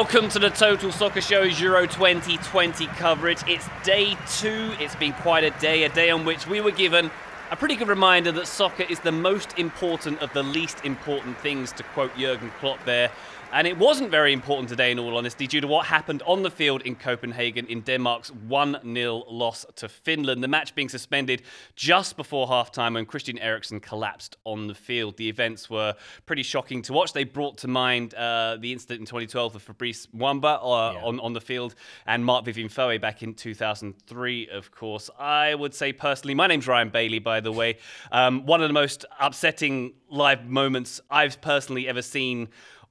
[0.00, 3.46] Welcome to the Total Soccer Show's Euro 2020 coverage.
[3.46, 4.72] It's day two.
[4.80, 7.10] It's been quite a day, a day on which we were given
[7.50, 11.70] a pretty good reminder that soccer is the most important of the least important things,
[11.72, 13.10] to quote Jurgen Klopp there.
[13.52, 16.50] And it wasn't very important today, in all honesty, due to what happened on the
[16.52, 20.44] field in Copenhagen in Denmark's 1 0 loss to Finland.
[20.44, 21.42] The match being suspended
[21.74, 25.16] just before halftime when Christian Eriksen collapsed on the field.
[25.16, 27.12] The events were pretty shocking to watch.
[27.12, 31.04] They brought to mind uh, the incident in 2012 of Fabrice Muamba uh, yeah.
[31.04, 31.74] on, on the field
[32.06, 35.10] and Marc-Vivien Foé back in 2003, of course.
[35.18, 37.78] I would say personally, my name's Ryan Bailey, by the way.
[38.12, 42.48] Um, one of the most upsetting live moments I've personally ever seen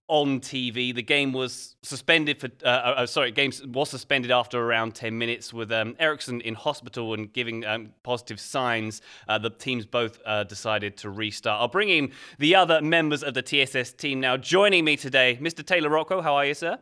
[0.10, 0.94] on TV.
[0.94, 5.54] The game was suspended for, uh, uh sorry, game was suspended after around 10 minutes
[5.54, 9.02] with um, Eriksen in hospital and giving um, positive signs.
[9.28, 11.62] Uh, the teams both uh, decided to restart.
[11.62, 14.36] I'll bring in the other members of the TSS team now.
[14.36, 15.66] Joining me today, Mr.
[15.66, 16.22] Taylor Rocco.
[16.22, 16.80] How are you, sir?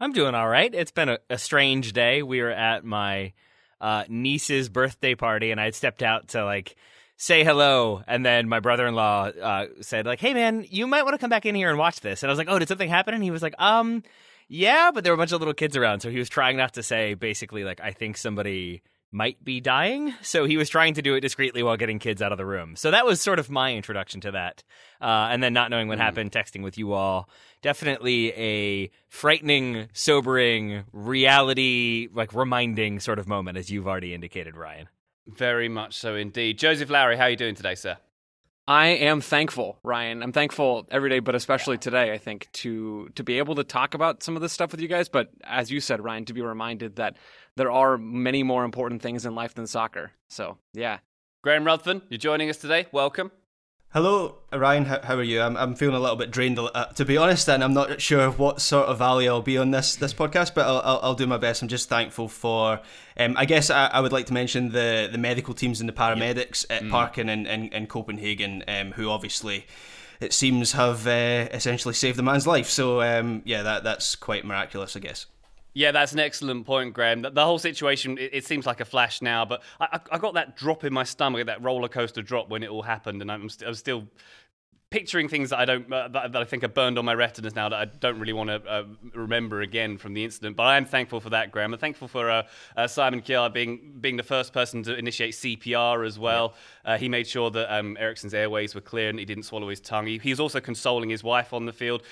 [0.00, 0.74] I'm doing all right.
[0.74, 2.22] It's been a, a strange day.
[2.22, 3.34] We were at my
[3.80, 6.76] uh, niece's birthday party, and I stepped out to like
[7.20, 11.18] say hello and then my brother-in-law uh, said like hey man you might want to
[11.18, 12.22] come back in here and watch this.
[12.22, 13.12] And i was like oh did something happen?
[13.12, 14.02] And he was like um
[14.48, 16.00] yeah but there were a bunch of little kids around.
[16.00, 18.82] So he was trying not to say basically like i think somebody
[19.12, 20.14] might be dying.
[20.22, 22.76] So he was trying to do it discreetly while getting kids out of the room.
[22.76, 24.62] So that was sort of my introduction to that.
[25.00, 26.02] Uh, and then not knowing what mm.
[26.02, 27.28] happened texting with you all
[27.62, 34.88] definitely a frightening sobering reality like reminding sort of moment as you've already indicated ryan
[35.36, 36.58] very much so indeed.
[36.58, 37.96] Joseph Lowry, how are you doing today, sir?
[38.68, 40.22] I am thankful, Ryan.
[40.22, 43.94] I'm thankful every day, but especially today, I think, to to be able to talk
[43.94, 45.08] about some of this stuff with you guys.
[45.08, 47.16] But as you said, Ryan, to be reminded that
[47.56, 50.12] there are many more important things in life than soccer.
[50.28, 50.98] So yeah.
[51.42, 52.86] Graham Ruthven, you're joining us today.
[52.92, 53.32] Welcome.
[53.92, 54.84] Hello, Ryan.
[54.84, 55.40] How, how, are you?
[55.40, 58.30] I'm, I'm feeling a little bit drained, uh, to be honest, and I'm not sure
[58.30, 61.26] what sort of value I'll be on this this podcast, but I'll, I'll, I'll do
[61.26, 61.60] my best.
[61.60, 62.78] I'm just thankful for.
[63.16, 65.92] Um, I guess I, I, would like to mention the, the medical teams and the
[65.92, 66.82] paramedics yep.
[66.82, 66.90] at mm.
[66.92, 69.66] Parken and, and, and Copenhagen, um, who obviously
[70.20, 72.68] it seems have uh, essentially saved the man's life.
[72.68, 75.26] So um, yeah, that that's quite miraculous, I guess.
[75.72, 77.22] Yeah, that's an excellent point, Graham.
[77.22, 80.34] The, the whole situation, it, it, seems like a flash now, but I, I, got
[80.34, 83.48] that drop in my stomach, that roller coaster drop when it all happened, and I'm,
[83.48, 84.08] st- I'm still
[84.90, 87.54] picturing things that I don't, uh, that, that, I think are burned on my retinas
[87.54, 90.56] now that I don't really want to uh, remember again from the incident.
[90.56, 91.72] But I am thankful for that, Graham.
[91.72, 92.42] I'm thankful for uh,
[92.76, 96.54] uh Simon Kjær being being the first person to initiate CPR as well.
[96.84, 96.94] Yeah.
[96.94, 99.80] Uh, he made sure that um, Eriksen's airways were clear and he didn't swallow his
[99.80, 100.06] tongue.
[100.06, 102.02] He, he was also consoling his wife on the field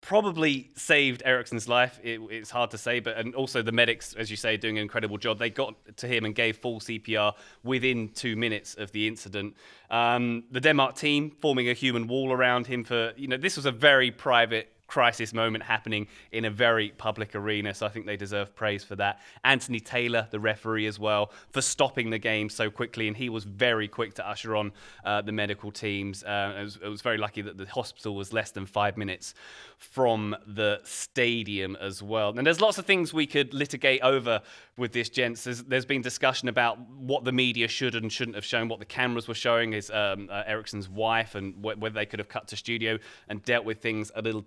[0.00, 1.98] probably saved Eriksen's life.
[2.02, 4.82] It, it's hard to say, but and also the medics, as you say, doing an
[4.82, 5.38] incredible job.
[5.38, 9.56] They got to him and gave full CPR within two minutes of the incident.
[9.90, 13.66] Um, the Denmark team forming a human wall around him for you know this was
[13.66, 17.72] a very private crisis moment happening in a very public arena.
[17.74, 19.20] So I think they deserve praise for that.
[19.44, 23.06] Anthony Taylor, the referee, as well, for stopping the game so quickly.
[23.06, 24.72] And he was very quick to usher on
[25.04, 26.24] uh, the medical teams.
[26.24, 29.34] Uh, it, was, it, was, very lucky that the hospital was less than five minutes
[29.76, 32.36] from the stadium as well.
[32.36, 34.40] And there's lots of things we could litigate over
[34.78, 35.44] with this, gents.
[35.44, 38.86] There's, there's been discussion about what the media should and shouldn't have shown, what the
[38.86, 42.48] cameras were showing is um, uh, Eriksen's wife, and wh- whether they could have cut
[42.48, 44.46] to studio and dealt with things a little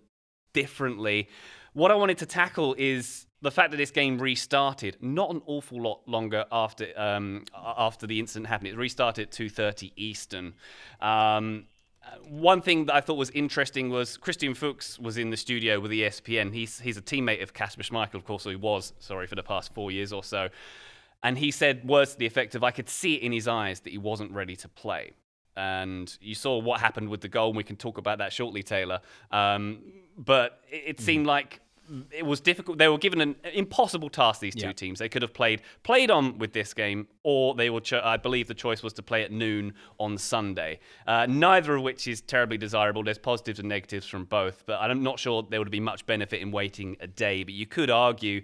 [0.53, 1.28] differently.
[1.73, 5.81] What I wanted to tackle is the fact that this game restarted not an awful
[5.81, 8.69] lot longer after um, after the incident happened.
[8.69, 10.53] It restarted at 2:30 Eastern.
[11.00, 11.66] Um,
[12.28, 15.91] one thing that I thought was interesting was Christian Fuchs was in the studio with
[15.91, 16.53] ESPN.
[16.53, 19.73] He's he's a teammate of Kasper Schmeichel, of course, he was sorry for the past
[19.73, 20.50] four years or so.
[21.23, 23.81] And he said words to the effect of, "I could see it in his eyes
[23.81, 25.13] that he wasn't ready to play."
[25.56, 27.49] And you saw what happened with the goal.
[27.49, 29.02] And we can talk about that shortly, Taylor.
[29.31, 29.84] Um,
[30.17, 31.29] but it, it seemed mm.
[31.29, 31.61] like
[32.11, 32.78] it was difficult.
[32.78, 34.40] They were given an impossible task.
[34.40, 34.73] These two yeah.
[34.73, 34.99] teams.
[34.99, 37.81] They could have played played on with this game, or they were.
[37.81, 40.79] Cho- I believe the choice was to play at noon on Sunday.
[41.05, 43.03] Uh, neither of which is terribly desirable.
[43.03, 46.41] There's positives and negatives from both, but I'm not sure there would be much benefit
[46.41, 47.43] in waiting a day.
[47.43, 48.43] But you could argue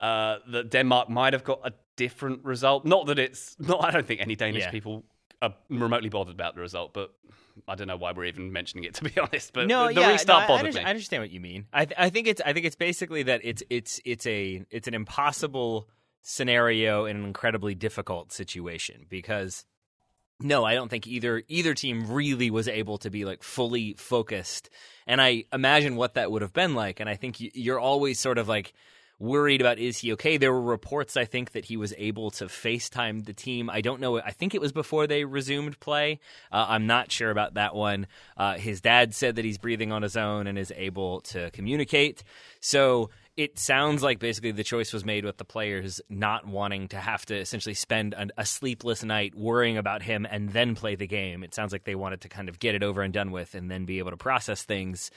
[0.00, 2.84] uh, that Denmark might have got a different result.
[2.84, 3.84] Not that it's not.
[3.84, 4.70] I don't think any Danish yeah.
[4.70, 5.04] people
[5.42, 7.12] are remotely bothered about the result, but
[7.68, 9.52] I don't know why we're even mentioning it to be honest.
[9.52, 10.84] But no, the, yeah, restart no, I, bothered I, me.
[10.84, 11.66] I understand what you mean.
[11.72, 14.88] I, th- I think it's I think it's basically that it's it's it's a it's
[14.88, 15.88] an impossible
[16.22, 19.64] scenario in an incredibly difficult situation because
[20.40, 24.68] no, I don't think either either team really was able to be like fully focused.
[25.06, 27.00] And I imagine what that would have been like.
[27.00, 28.74] And I think you're always sort of like
[29.18, 30.36] worried about is he okay.
[30.36, 33.70] There were reports, I think, that he was able to FaceTime the team.
[33.70, 34.18] I don't know.
[34.18, 36.20] I think it was before they resumed play.
[36.52, 38.06] Uh, I'm not sure about that one.
[38.36, 42.22] Uh, his dad said that he's breathing on his own and is able to communicate.
[42.60, 46.96] So it sounds like basically the choice was made with the players not wanting to
[46.96, 51.06] have to essentially spend an, a sleepless night worrying about him and then play the
[51.06, 51.44] game.
[51.44, 53.70] It sounds like they wanted to kind of get it over and done with and
[53.70, 55.10] then be able to process things.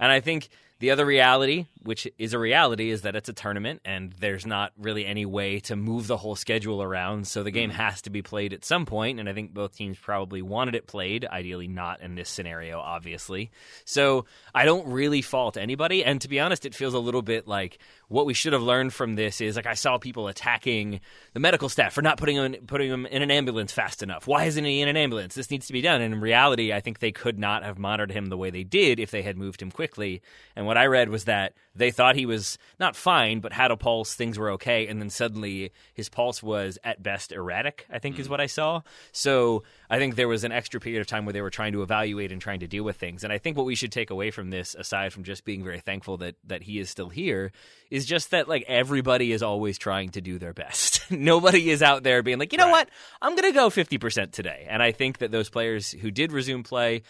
[0.00, 0.48] And I think
[0.80, 4.72] the other reality, which is a reality, is that it's a tournament and there's not
[4.78, 7.28] really any way to move the whole schedule around.
[7.28, 7.74] So the game mm.
[7.74, 10.86] has to be played at some point, and I think both teams probably wanted it
[10.86, 13.50] played, ideally not in this scenario, obviously.
[13.84, 14.24] So
[14.54, 16.02] I don't really fault anybody.
[16.02, 17.78] And to be honest, it feels a little bit like
[18.10, 21.00] what we should have learned from this is like I saw people attacking
[21.32, 24.26] the medical staff for not putting him, putting him in an ambulance fast enough.
[24.26, 25.36] Why isn't he in an ambulance?
[25.36, 26.02] This needs to be done.
[26.02, 28.98] And in reality, I think they could not have monitored him the way they did
[28.98, 30.22] if they had moved him quickly.
[30.56, 33.76] And what I read was that they thought he was not fine, but had a
[33.76, 38.16] pulse, things were okay, and then suddenly his pulse was at best erratic, I think
[38.16, 38.18] mm.
[38.18, 38.82] is what I saw.
[39.12, 41.82] So I think there was an extra period of time where they were trying to
[41.82, 43.24] evaluate and trying to deal with things.
[43.24, 45.80] And I think what we should take away from this, aside from just being very
[45.80, 47.50] thankful that that he is still here,
[47.90, 51.02] is just that like everybody is always trying to do their best.
[51.10, 52.86] Nobody is out there being like, you know right.
[52.86, 52.90] what,
[53.20, 54.66] I'm gonna go 50% today.
[54.70, 57.02] And I think that those players who did resume play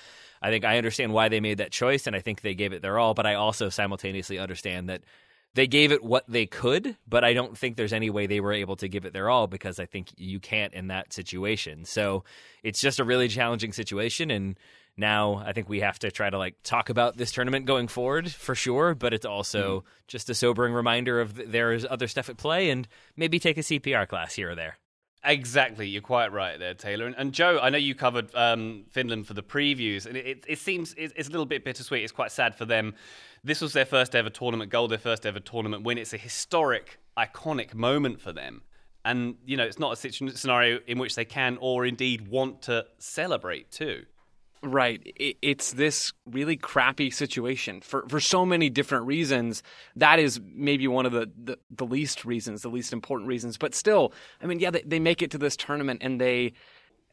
[0.42, 2.82] I think I understand why they made that choice, and I think they gave it
[2.82, 3.14] their all.
[3.14, 5.02] But I also simultaneously understand that
[5.54, 8.52] they gave it what they could, but I don't think there's any way they were
[8.52, 11.84] able to give it their all because I think you can't in that situation.
[11.84, 12.24] So
[12.62, 14.58] it's just a really challenging situation, and
[14.96, 18.30] now I think we have to try to like talk about this tournament going forward
[18.30, 18.94] for sure.
[18.94, 19.84] But it's also mm.
[20.06, 22.86] just a sobering reminder of there's other stuff at play, and
[23.16, 24.78] maybe take a CPR class here or there.
[25.22, 27.06] Exactly, you're quite right there, Taylor.
[27.06, 30.58] And, and Joe, I know you covered um, Finland for the previews, and it, it,
[30.58, 32.02] seems it, it's a little bit bittersweet.
[32.02, 32.94] It's quite sad for them.
[33.44, 35.98] This was their first ever tournament goal, their first ever tournament win.
[35.98, 38.62] It's a historic, iconic moment for them.
[39.04, 42.86] And, you know, it's not a scenario in which they can or indeed want to
[42.98, 44.04] celebrate too.
[44.62, 45.00] Right.
[45.16, 49.62] It's this really crappy situation for, for so many different reasons.
[49.96, 53.56] That is maybe one of the, the, the least reasons, the least important reasons.
[53.56, 54.12] But still,
[54.42, 56.52] I mean, yeah, they, they make it to this tournament and they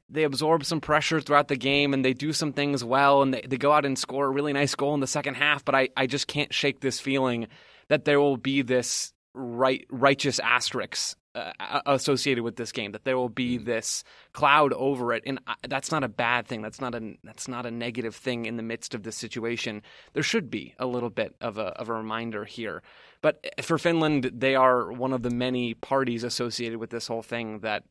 [0.10, 3.42] they absorb some pressure throughout the game and they do some things well and they,
[3.42, 5.66] they go out and score a really nice goal in the second half.
[5.66, 7.48] But I, I just can't shake this feeling
[7.90, 13.18] that there will be this right righteous asterisks uh, associated with this game that there
[13.18, 13.66] will be mm.
[13.66, 14.04] this
[14.34, 15.24] cloud over it.
[15.25, 16.62] And that's not a bad thing.
[16.62, 19.84] That's not a that's not a negative thing in the midst of this situation.
[20.13, 22.81] There should be a little bit of a of a reminder here.
[23.22, 27.60] But for Finland they are one of the many parties associated with this whole thing
[27.60, 27.83] that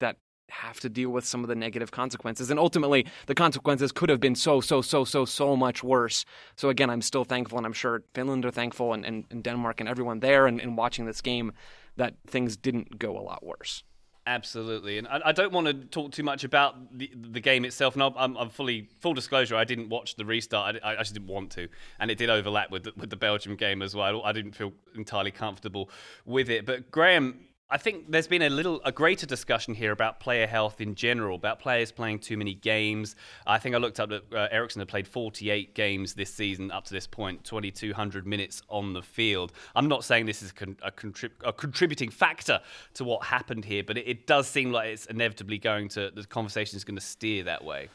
[0.00, 0.16] that
[0.50, 2.50] have to deal with some of the negative consequences.
[2.50, 6.24] And ultimately, the consequences could have been so, so, so, so, so much worse.
[6.56, 9.80] So, again, I'm still thankful, and I'm sure Finland are thankful, and, and, and Denmark
[9.80, 11.52] and everyone there and, and watching this game
[11.96, 13.82] that things didn't go a lot worse.
[14.26, 17.94] Absolutely, and I, don't want to talk too much about the, the game itself.
[17.94, 19.56] And I'm, I'm, fully full disclosure.
[19.56, 20.76] I didn't watch the restart.
[20.84, 21.68] I, I actually didn't want to,
[21.98, 24.22] and it did overlap with the, with the Belgium game as well.
[24.22, 25.90] I didn't feel entirely comfortable
[26.26, 26.66] with it.
[26.66, 27.40] But Graham,
[27.72, 31.36] I think there's been a little a greater discussion here about player health in general,
[31.36, 33.14] about players playing too many games.
[33.46, 36.84] I think I looked up that uh, Eriksen had played 48 games this season up
[36.86, 39.52] to this point, 2,200 minutes on the field.
[39.76, 42.60] I'm not saying this is a, con- a, contrib- a contributing factor
[42.94, 46.24] to what happened here, but it, it does seem like it's inevitably going to the
[46.24, 47.88] conversation is going to steer that way.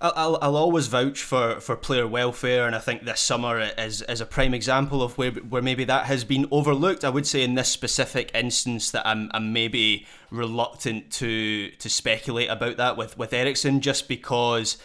[0.00, 4.20] I'll, I'll always vouch for, for player welfare, and I think this summer is, is
[4.20, 7.04] a prime example of where where maybe that has been overlooked.
[7.04, 12.48] I would say in this specific instance that I'm, I'm maybe reluctant to to speculate
[12.48, 14.78] about that with with Eriksen, just because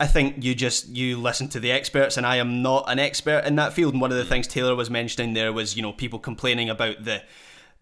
[0.00, 3.44] I think you just you listen to the experts, and I am not an expert
[3.44, 3.92] in that field.
[3.94, 4.28] And one of the mm.
[4.28, 7.22] things Taylor was mentioning there was you know people complaining about the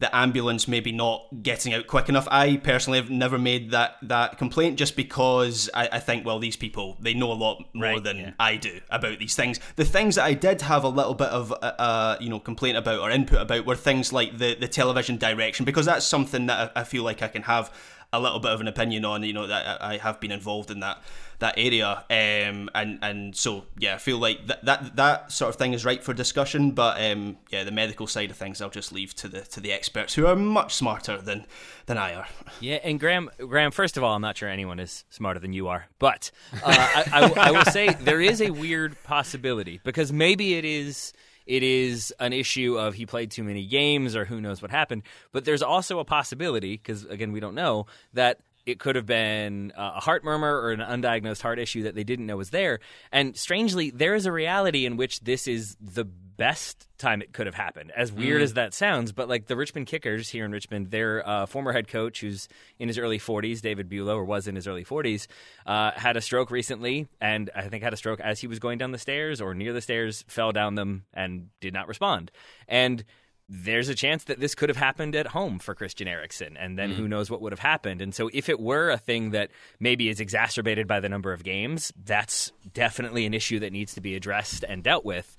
[0.00, 2.28] the ambulance maybe not getting out quick enough.
[2.30, 6.56] I personally have never made that that complaint just because I, I think well these
[6.56, 8.30] people they know a lot more right, than yeah.
[8.38, 9.58] I do about these things.
[9.76, 12.76] The things that I did have a little bit of uh, uh, you know complaint
[12.76, 16.72] about or input about were things like the the television direction because that's something that
[16.76, 17.72] I, I feel like I can have
[18.12, 19.22] a little bit of an opinion on.
[19.22, 21.02] You know that I have been involved in that
[21.40, 25.56] that area, um, and and so yeah, I feel like that that that sort of
[25.56, 26.72] thing is right for discussion.
[26.72, 29.72] But um, yeah, the medical side of things, I'll just leave to the to the
[29.72, 31.46] experts who are much smarter than
[31.86, 32.28] than I are.
[32.60, 35.68] Yeah, and Graham, Graham, first of all, I'm not sure anyone is smarter than you
[35.68, 40.54] are, but uh, I, I, I will say there is a weird possibility because maybe
[40.54, 41.12] it is
[41.48, 45.02] it is an issue of he played too many games or who knows what happened.
[45.32, 49.72] But there's also a possibility, because again, we don't know, that it could have been
[49.74, 52.80] a heart murmur or an undiagnosed heart issue that they didn't know was there.
[53.10, 56.04] And strangely, there is a reality in which this is the
[56.38, 57.92] best time it could have happened.
[57.94, 58.44] As weird mm.
[58.44, 61.88] as that sounds, but like the Richmond Kickers here in Richmond, their uh, former head
[61.88, 65.26] coach, who's in his early 40s, David Bülow, or was in his early 40s,
[65.66, 68.78] uh, had a stroke recently, and I think had a stroke as he was going
[68.78, 72.30] down the stairs or near the stairs, fell down them, and did not respond.
[72.68, 73.04] And
[73.48, 76.92] there's a chance that this could have happened at home for Christian Eriksen, and then
[76.92, 76.96] mm.
[76.96, 78.00] who knows what would have happened.
[78.00, 81.42] And so, if it were a thing that maybe is exacerbated by the number of
[81.42, 85.36] games, that's definitely an issue that needs to be addressed and dealt with.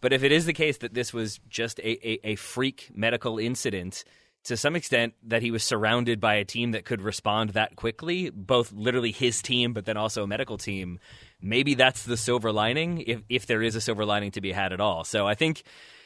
[0.00, 3.38] But if it is the case that this was just a, a, a freak medical
[3.38, 4.04] incident,
[4.44, 8.30] to some extent, that he was surrounded by a team that could respond that quickly,
[8.30, 10.98] both literally his team, but then also a medical team,
[11.42, 14.72] maybe that's the silver lining, if, if there is a silver lining to be had
[14.72, 15.04] at all.
[15.04, 15.62] So I think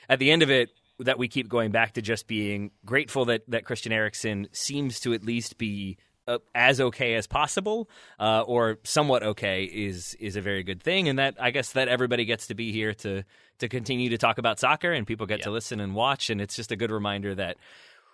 [0.08, 0.70] at the end of it,
[1.00, 5.12] that we keep going back to just being grateful that, that Christian Eriksen seems to
[5.12, 7.88] at least be uh, as okay as possible
[8.18, 11.08] uh, or somewhat okay is is a very good thing.
[11.08, 13.24] And that I guess that everybody gets to be here to
[13.58, 16.30] to continue to talk about soccer and people get to listen and watch.
[16.30, 17.56] And it's just a good reminder that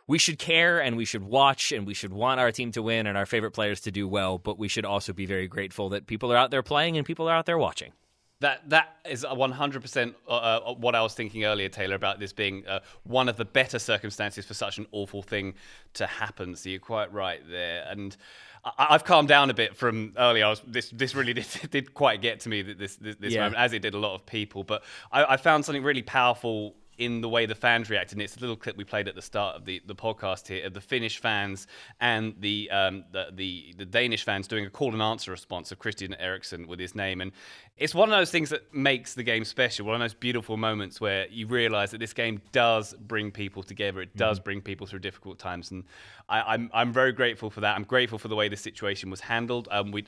[0.06, 3.06] we should care and we should watch and we should want our team to win
[3.06, 4.38] and our favorite players to do well.
[4.38, 7.28] But we should also be very grateful that people are out there playing and people
[7.28, 7.92] are out there watching
[8.40, 12.66] that that is 100% uh, uh, what I was thinking earlier, Taylor, about this being
[12.66, 15.54] uh, one of the better circumstances for such an awful thing
[15.94, 16.56] to happen.
[16.56, 18.16] So you're quite right there, and
[18.64, 20.46] I, have calmed down a bit from earlier.
[20.46, 23.40] I was this this really did, did quite get to me this this, this yeah.
[23.40, 24.64] moment, as it did a lot of people.
[24.64, 28.16] But I, I found something really powerful in the way the fans reacted.
[28.16, 30.66] And it's a little clip we played at the start of the, the podcast here
[30.66, 31.66] of the Finnish fans
[32.00, 35.78] and the, um, the, the the Danish fans doing a call and answer response of
[35.78, 37.22] Christian Eriksen with his name.
[37.22, 37.32] And
[37.78, 39.86] it's one of those things that makes the game special.
[39.86, 44.02] One of those beautiful moments where you realise that this game does bring people together.
[44.02, 44.44] It does mm-hmm.
[44.44, 45.84] bring people through difficult times, and
[46.28, 47.74] I, am I'm, I'm very grateful for that.
[47.74, 49.68] I'm grateful for the way the situation was handled.
[49.70, 50.04] Um, we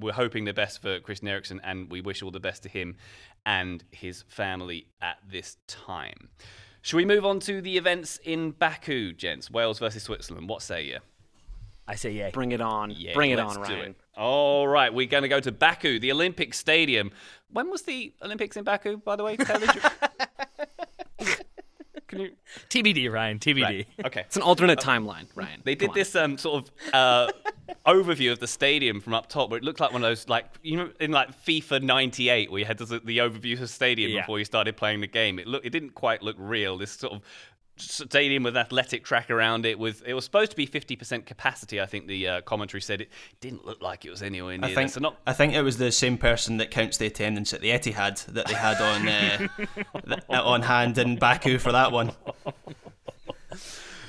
[0.00, 2.96] we're hoping the best for Christian Eriksen, and we wish all the best to him
[3.46, 6.28] and his family at this time.
[6.82, 9.50] Should we move on to the events in Baku, gents?
[9.50, 10.48] Wales versus Switzerland.
[10.48, 10.98] What say you?
[11.88, 12.30] I say yeah.
[12.30, 12.90] Bring it on.
[12.90, 13.90] Yeah, Bring it on, Ryan.
[13.90, 13.96] It.
[14.16, 17.12] All right, we're going to go to Baku, the Olympic Stadium.
[17.50, 19.36] When was the Olympics in Baku, by the way?
[22.08, 22.30] Can you...
[22.70, 23.38] TBD, Ryan.
[23.38, 23.62] TBD.
[23.62, 23.86] Right.
[24.04, 24.20] Okay.
[24.20, 25.62] It's an alternate uh, timeline, Ryan.
[25.64, 27.30] They did this um, sort of uh,
[27.86, 30.46] overview of the stadium from up top, where it looked like one of those, like
[30.62, 34.10] you know, in like FIFA '98, where you had the, the overview of the stadium
[34.10, 34.20] yeah.
[34.20, 35.38] before you started playing the game.
[35.38, 36.78] It looked it didn't quite look real.
[36.78, 37.22] This sort of
[37.78, 41.84] stadium with athletic track around it with it was supposed to be 50% capacity i
[41.84, 44.90] think the uh, commentary said it didn't look like it was anywhere near I think,
[44.90, 45.18] so not...
[45.26, 48.46] I think it was the same person that counts the attendance at the Etihad that
[48.46, 52.12] they had on uh, on hand in Baku for that one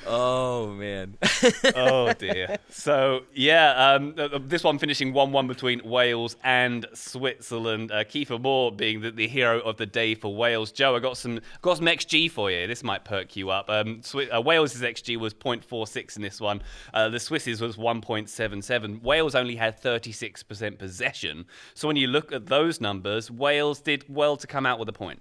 [0.08, 1.18] Oh man.
[1.76, 2.58] oh dear.
[2.70, 7.92] So yeah, um, this one finishing one-one between Wales and Switzerland.
[7.92, 10.72] Uh, Kiefer Moore being the, the, hero of the day for Wales.
[10.72, 12.68] Joe, I got some got some XG for you.
[12.68, 13.70] This might perk you up.
[13.70, 14.02] Um,
[14.34, 16.62] uh, Wales's XG was 0.46 in this one.
[16.94, 19.02] Uh, the Swiss's was 1.77.
[19.02, 21.46] Wales only had 36% possession.
[21.74, 24.94] So when you look at those numbers, Wales did well to come out with a
[24.94, 25.20] point.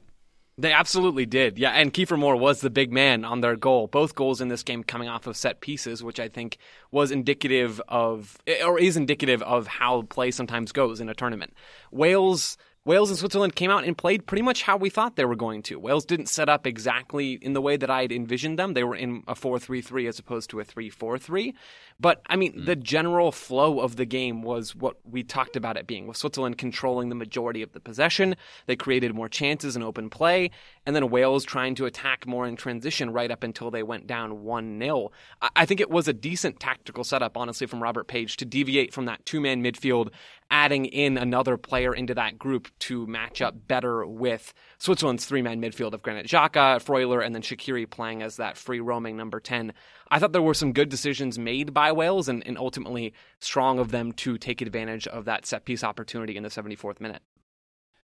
[0.59, 1.59] They absolutely did.
[1.59, 3.89] Yeah, and Kiefer Moore was the big man on their goal.
[3.89, 6.57] Both goals in this game coming off of set pieces, which I think
[6.91, 11.53] was indicative of, or is indicative of how play sometimes goes in a tournament.
[11.91, 15.35] Wales Wales and Switzerland came out and played pretty much how we thought they were
[15.35, 15.77] going to.
[15.77, 18.75] Wales didn't set up exactly in the way that I had envisioned them.
[18.75, 21.53] They were in a 4 3 3 as opposed to a 3 4 3.
[21.99, 22.65] But, I mean, mm.
[22.65, 26.59] the general flow of the game was what we talked about it being, with Switzerland
[26.59, 28.37] controlling the majority of the possession.
[28.67, 30.53] They created more chances in open play,
[30.87, 34.45] and then Wales trying to attack more in transition right up until they went down
[34.45, 35.11] 1 0.
[35.55, 39.07] I think it was a decent tactical setup, honestly, from Robert Page to deviate from
[39.07, 40.11] that two man midfield
[40.49, 45.61] adding in another player into that group to match up better with Switzerland's three man
[45.61, 49.73] midfield of Granit Xhaka, Freuler, and then Shaqiri playing as that free roaming number 10.
[50.09, 53.91] I thought there were some good decisions made by Wales and, and ultimately strong of
[53.91, 57.23] them to take advantage of that set piece opportunity in the 74th minute.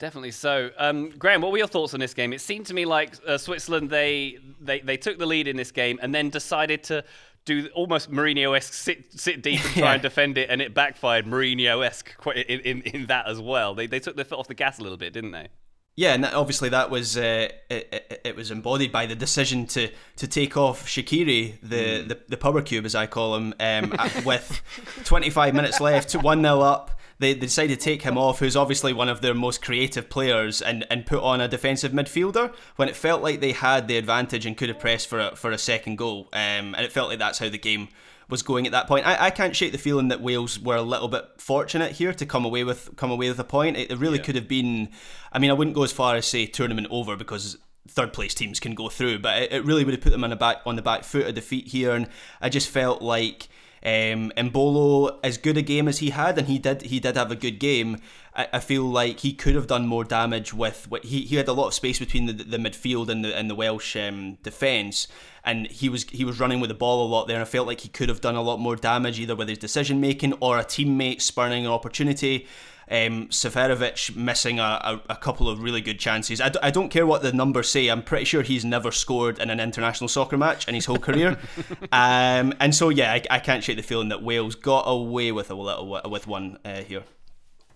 [0.02, 0.72] Definitely so.
[0.80, 2.34] Um, Graham, what were your thoughts on this game?
[2.34, 5.72] It seemed to me like uh, Switzerland they, they they took the lead in this
[5.72, 7.04] game and then decided to
[7.46, 9.94] do almost Mourinho-esque sit sit deep and try yeah.
[9.94, 13.76] and defend it, and it backfired Mourinho-esque in, in, in that as well.
[13.76, 15.50] They they took their foot off the gas a little bit, didn't they?
[15.96, 20.28] Yeah, and obviously that was uh, it, it, was embodied by the decision to to
[20.28, 22.08] take off Shaqiri, the, mm.
[22.08, 23.94] the, the power cube as I call him, um,
[24.26, 24.64] with
[25.04, 27.01] 25 minutes left, one 0 up.
[27.22, 30.62] They, they decided to take him off, who's obviously one of their most creative players,
[30.62, 34.46] and, and put on a defensive midfielder when it felt like they had the advantage
[34.46, 36.30] and could have pressed for a, for a second goal.
[36.34, 37.90] Um, and it felt like that's how the game
[38.28, 39.06] was going at that point.
[39.06, 42.26] I, I can't shake the feeling that Wales were a little bit fortunate here to
[42.26, 43.78] come away with come away with a point.
[43.78, 44.24] It, it really yeah.
[44.24, 44.90] could have been.
[45.32, 48.60] I mean, I wouldn't go as far as say tournament over because third place teams
[48.60, 50.76] can go through, but it, it really would have put them on the back on
[50.76, 51.92] the back foot of defeat here.
[51.92, 52.08] And
[52.40, 53.50] I just felt like
[53.84, 57.32] Um, Embolo, as good a game as he had, and he did he did have
[57.32, 57.98] a good game.
[58.36, 61.48] I, I feel like he could have done more damage with what he, he had
[61.48, 65.08] a lot of space between the, the midfield and the and the Welsh um, defence,
[65.44, 67.38] and he was he was running with the ball a lot there.
[67.38, 69.58] And I felt like he could have done a lot more damage either with his
[69.58, 72.48] decision making or a teammate spurning an opportunity.
[72.92, 76.42] Um, Seferovic missing a, a, a, couple of really good chances.
[76.42, 77.88] I d- I don't care what the numbers say.
[77.88, 81.38] I'm pretty sure he's never scored in an international soccer match in his whole career.
[81.94, 85.50] um, and so yeah, I, I, can't shake the feeling that Wales got away with
[85.50, 87.04] a little with one uh, here.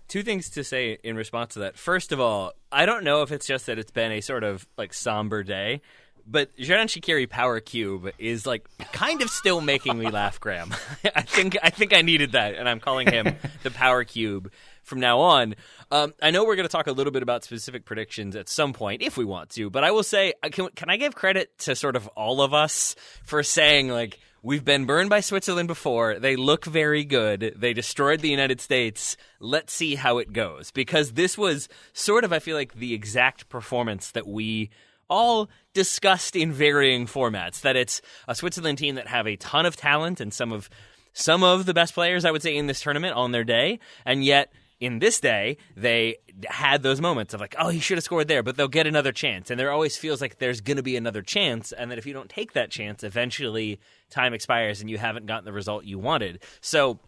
[0.06, 1.78] Two things to say in response to that.
[1.78, 4.68] First of all, I don't know if it's just that it's been a sort of
[4.76, 5.80] like somber day
[6.26, 10.74] but Xherdan Shaqiri Power Cube is like kind of still making me laugh, Graham.
[11.14, 14.50] I think I think I needed that, and I'm calling him the Power Cube
[14.86, 15.54] from now on.
[15.90, 18.72] Um, I know we're going to talk a little bit about specific predictions at some
[18.72, 21.58] point if we want to, but I will say, uh, can, can I give credit
[21.60, 26.20] to sort of all of us for saying like we've been burned by Switzerland before.
[26.20, 27.54] They look very good.
[27.56, 29.16] They destroyed the United States.
[29.40, 33.48] Let's see how it goes because this was sort of I feel like the exact
[33.48, 34.70] performance that we
[35.08, 37.60] all discussed in varying formats.
[37.60, 40.70] That it's a Switzerland team that have a ton of talent and some of
[41.12, 44.24] some of the best players I would say in this tournament on their day, and
[44.24, 46.16] yet in this day, they
[46.48, 49.12] had those moments of like, oh, he should have scored there, but they'll get another
[49.12, 49.50] chance.
[49.50, 52.12] And there always feels like there's going to be another chance, and that if you
[52.12, 53.80] don't take that chance, eventually
[54.10, 56.42] time expires and you haven't gotten the result you wanted.
[56.60, 56.98] So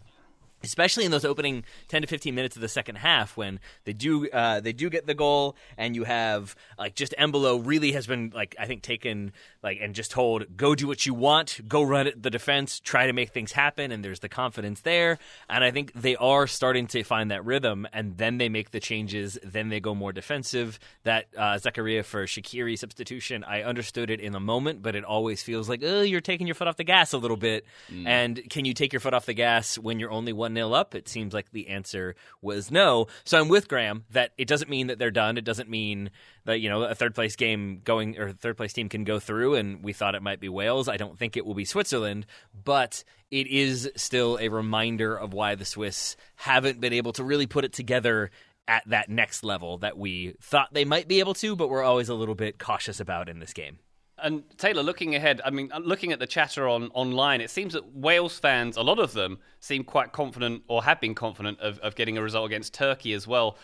[0.63, 4.29] especially in those opening 10 to 15 minutes of the second half when they do
[4.31, 8.33] uh, they do get the goal and you have like just Embolo really has been
[8.35, 11.61] like I think taken like and just told go do what you want.
[11.69, 12.81] Go run at the defense.
[12.81, 13.93] Try to make things happen.
[13.93, 15.19] And there's the confidence there.
[15.49, 18.81] And I think they are starting to find that rhythm and then they make the
[18.81, 19.39] changes.
[19.43, 20.79] Then they go more defensive.
[21.05, 25.43] That uh, Zakaria for Shaqiri substitution I understood it in the moment but it always
[25.43, 27.65] feels like oh you're taking your foot off the gas a little bit.
[27.91, 28.07] Mm.
[28.07, 30.73] and can you take your foot off the gas when you're only one 1 0
[30.73, 30.95] up?
[30.95, 33.07] It seems like the answer was no.
[33.25, 35.39] So I'm with Graham that it doesn't mean that they're done.
[35.39, 36.11] It doesn't mean
[36.45, 39.55] that, you know, a third place game going or third place team can go through
[39.55, 40.89] and we thought it might be Wales.
[40.89, 42.27] I don't think it will be Switzerland,
[42.65, 47.47] but it is still a reminder of why the Swiss haven't been able to really
[47.47, 48.31] put it together
[48.67, 52.09] at that next level that we thought they might be able to, but we're always
[52.09, 53.79] a little bit cautious about in this game.
[54.23, 57.95] And Taylor, looking ahead, I mean, looking at the chatter on online, it seems that
[57.95, 61.95] Wales fans, a lot of them, seem quite confident or have been confident of, of
[61.95, 63.57] getting a result against Turkey as well.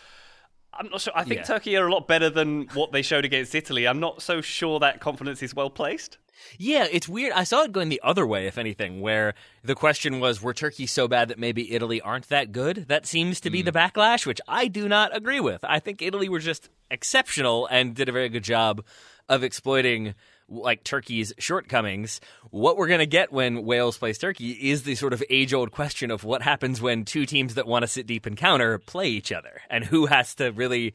[0.73, 1.13] I'm not sure.
[1.15, 1.43] I think yeah.
[1.43, 3.87] Turkey are a lot better than what they showed against Italy.
[3.87, 6.17] I'm not so sure that confidence is well placed.
[6.57, 7.31] Yeah, it's weird.
[7.33, 10.85] I saw it going the other way, if anything, where the question was, were Turkey
[10.85, 12.87] so bad that maybe Italy aren't that good?
[12.89, 13.65] That seems to be mm.
[13.65, 15.63] the backlash, which I do not agree with.
[15.63, 18.83] I think Italy were just exceptional and did a very good job
[19.29, 20.13] of exploiting
[20.47, 22.21] like Turkey's shortcomings.
[22.51, 25.71] What we're going to get when Wales plays Turkey is the sort of age old
[25.71, 29.07] question of what happens when two teams that want to sit deep and counter play
[29.07, 30.93] each other and who has to really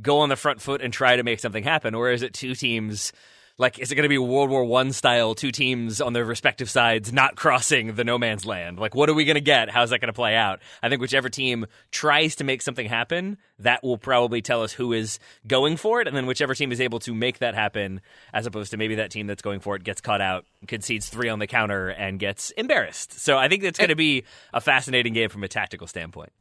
[0.00, 1.94] go on the front foot and try to make something happen.
[1.94, 3.12] Or is it two teams
[3.56, 6.68] like is it going to be World War One style, two teams on their respective
[6.68, 8.78] sides not crossing the no man's land?
[8.78, 9.70] Like, what are we going to get?
[9.70, 10.60] How's that going to play out?
[10.82, 14.92] I think whichever team tries to make something happen, that will probably tell us who
[14.92, 18.00] is going for it, and then whichever team is able to make that happen,
[18.32, 21.28] as opposed to maybe that team that's going for it gets caught out, concedes three
[21.28, 23.20] on the counter, and gets embarrassed.
[23.20, 26.32] So I think it's going to be a fascinating game from a tactical standpoint.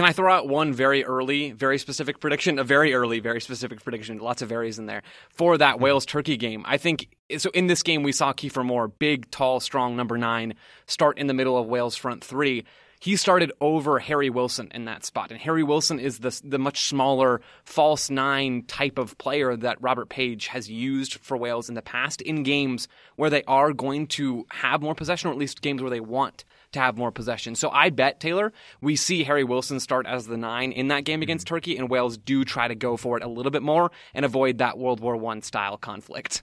[0.00, 2.58] Can I throw out one very early, very specific prediction?
[2.58, 4.16] A very early, very specific prediction.
[4.16, 5.84] Lots of varies in there for that mm-hmm.
[5.84, 6.64] Wales Turkey game.
[6.66, 7.50] I think so.
[7.50, 10.54] In this game, we saw Kiefer Moore, big, tall, strong number nine,
[10.86, 12.64] start in the middle of Wales' front three.
[12.98, 16.86] He started over Harry Wilson in that spot, and Harry Wilson is the the much
[16.86, 21.82] smaller false nine type of player that Robert Page has used for Wales in the
[21.82, 25.82] past in games where they are going to have more possession, or at least games
[25.82, 27.54] where they want to have more possession.
[27.54, 31.22] So I bet, Taylor, we see Harry Wilson start as the nine in that game
[31.22, 31.54] against mm-hmm.
[31.54, 34.58] Turkey, and Wales do try to go for it a little bit more and avoid
[34.58, 36.42] that World War One style conflict.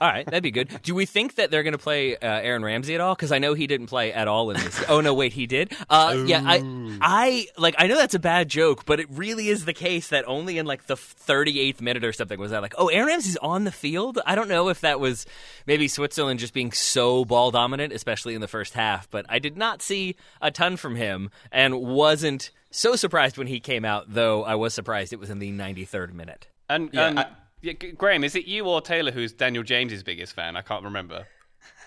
[0.00, 0.80] All right, that'd be good.
[0.82, 3.14] Do we think that they're going to play uh, Aaron Ramsey at all?
[3.16, 4.84] Because I know he didn't play at all in this.
[4.88, 5.72] oh no, wait, he did.
[5.90, 6.62] Uh, yeah, I,
[7.00, 7.74] I like.
[7.78, 10.66] I know that's a bad joke, but it really is the case that only in
[10.66, 14.20] like the 38th minute or something was that like, oh, Aaron Ramsey's on the field.
[14.24, 15.26] I don't know if that was
[15.66, 19.10] maybe Switzerland just being so ball dominant, especially in the first half.
[19.10, 23.58] But I did not see a ton from him, and wasn't so surprised when he
[23.58, 24.04] came out.
[24.08, 26.46] Though I was surprised it was in the 93rd minute.
[26.68, 27.26] And yeah, um, I-
[27.62, 30.56] yeah, Graham, is it you or Taylor who's Daniel James's biggest fan?
[30.56, 31.26] I can't remember.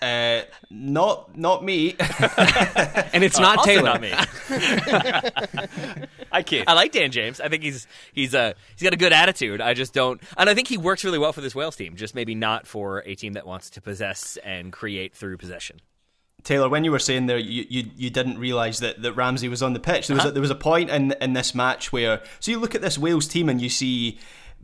[0.00, 3.84] Uh, not not me, and it's not Taylor.
[3.84, 4.12] Not me.
[6.32, 6.64] I kid.
[6.66, 7.40] I like Dan James.
[7.40, 9.60] I think he's he's uh he's got a good attitude.
[9.60, 11.96] I just don't, and I think he works really well for this Wales team.
[11.96, 15.80] Just maybe not for a team that wants to possess and create through possession.
[16.42, 19.62] Taylor, when you were saying there, you, you, you didn't realise that, that Ramsey was
[19.62, 20.08] on the pitch.
[20.08, 20.30] There was Uh-huh.
[20.30, 22.98] a, there was a point in in this match where so you look at this
[22.98, 24.18] Wales team and you see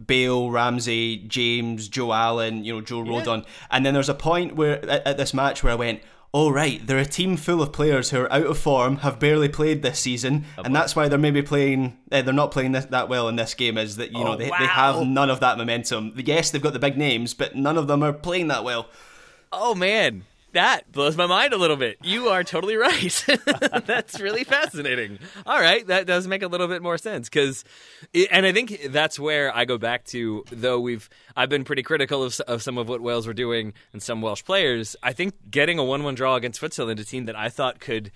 [0.05, 4.85] Bale, Ramsey, James, Joe Allen, you know Joe Rodon, and then there's a point where
[4.89, 6.01] at, at this match where I went.
[6.35, 9.49] Oh right, they're a team full of players who are out of form, have barely
[9.49, 11.97] played this season, and that's why they're maybe playing.
[12.13, 13.79] Uh, they're not playing this, that well in this game.
[13.79, 14.59] Is that you know Oh, they, they wow.
[14.99, 16.13] have none of that momentum.
[16.17, 18.89] Yes, they've got the big names, but none of them are playing that well.
[19.51, 21.99] Oh man, that blows my mind a little bit.
[22.03, 23.25] You are totally right.
[23.87, 25.19] that's really fascinating.
[25.47, 27.65] All right, that does make a little bit more sense because,
[28.31, 30.45] and I think that's where I go back to.
[30.51, 34.03] Though we've, I've been pretty critical of, of some of what Wales were doing and
[34.03, 34.97] some Welsh players.
[35.03, 38.11] I think getting a one-one draw against Switzerland, a team that I thought could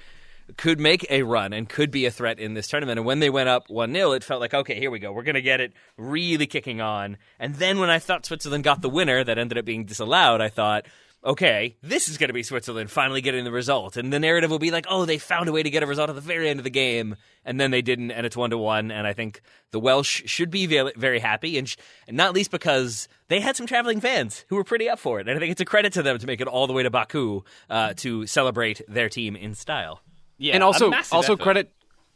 [0.56, 2.98] could make a run and could be a threat in this tournament.
[2.98, 5.12] And when they went up 1 0, it felt like, okay, here we go.
[5.12, 7.16] We're going to get it really kicking on.
[7.38, 10.48] And then when I thought Switzerland got the winner that ended up being disallowed, I
[10.48, 10.86] thought,
[11.24, 13.96] okay, this is going to be Switzerland finally getting the result.
[13.96, 16.08] And the narrative will be like, oh, they found a way to get a result
[16.08, 17.16] at the very end of the game.
[17.44, 18.90] And then they didn't, and it's 1 to 1.
[18.90, 21.76] And I think the Welsh should be very, very happy, and, sh-
[22.08, 25.28] and not least because they had some traveling fans who were pretty up for it.
[25.28, 26.90] And I think it's a credit to them to make it all the way to
[26.90, 30.02] Baku uh, to celebrate their team in style.
[30.38, 31.40] Yeah, and also also effort.
[31.40, 31.72] credit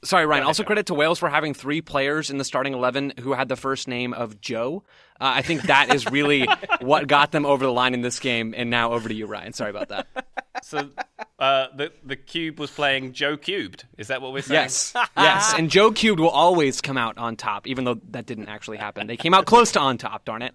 [0.06, 3.32] sorry Ryan also credit to Wales for having three players in the starting 11 who
[3.32, 4.84] had the first name of Joe
[5.20, 6.46] uh, I think that is really
[6.80, 9.52] what got them over the line in this game and now over to you Ryan
[9.52, 10.06] sorry about that
[10.62, 10.88] So
[11.38, 13.84] uh, the the cube was playing Joe cubed.
[13.98, 14.62] Is that what we're saying?
[14.62, 18.48] yes yes and Joe cubed will always come out on top even though that didn't
[18.48, 20.54] actually happen they came out close to on top darn it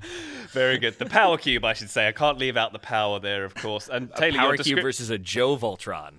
[0.50, 0.98] Very good.
[0.98, 2.08] The power cube, I should say.
[2.08, 3.88] I can't leave out the power there, of course.
[3.88, 6.14] And Taylor, Power your Cube versus a Joe Voltron.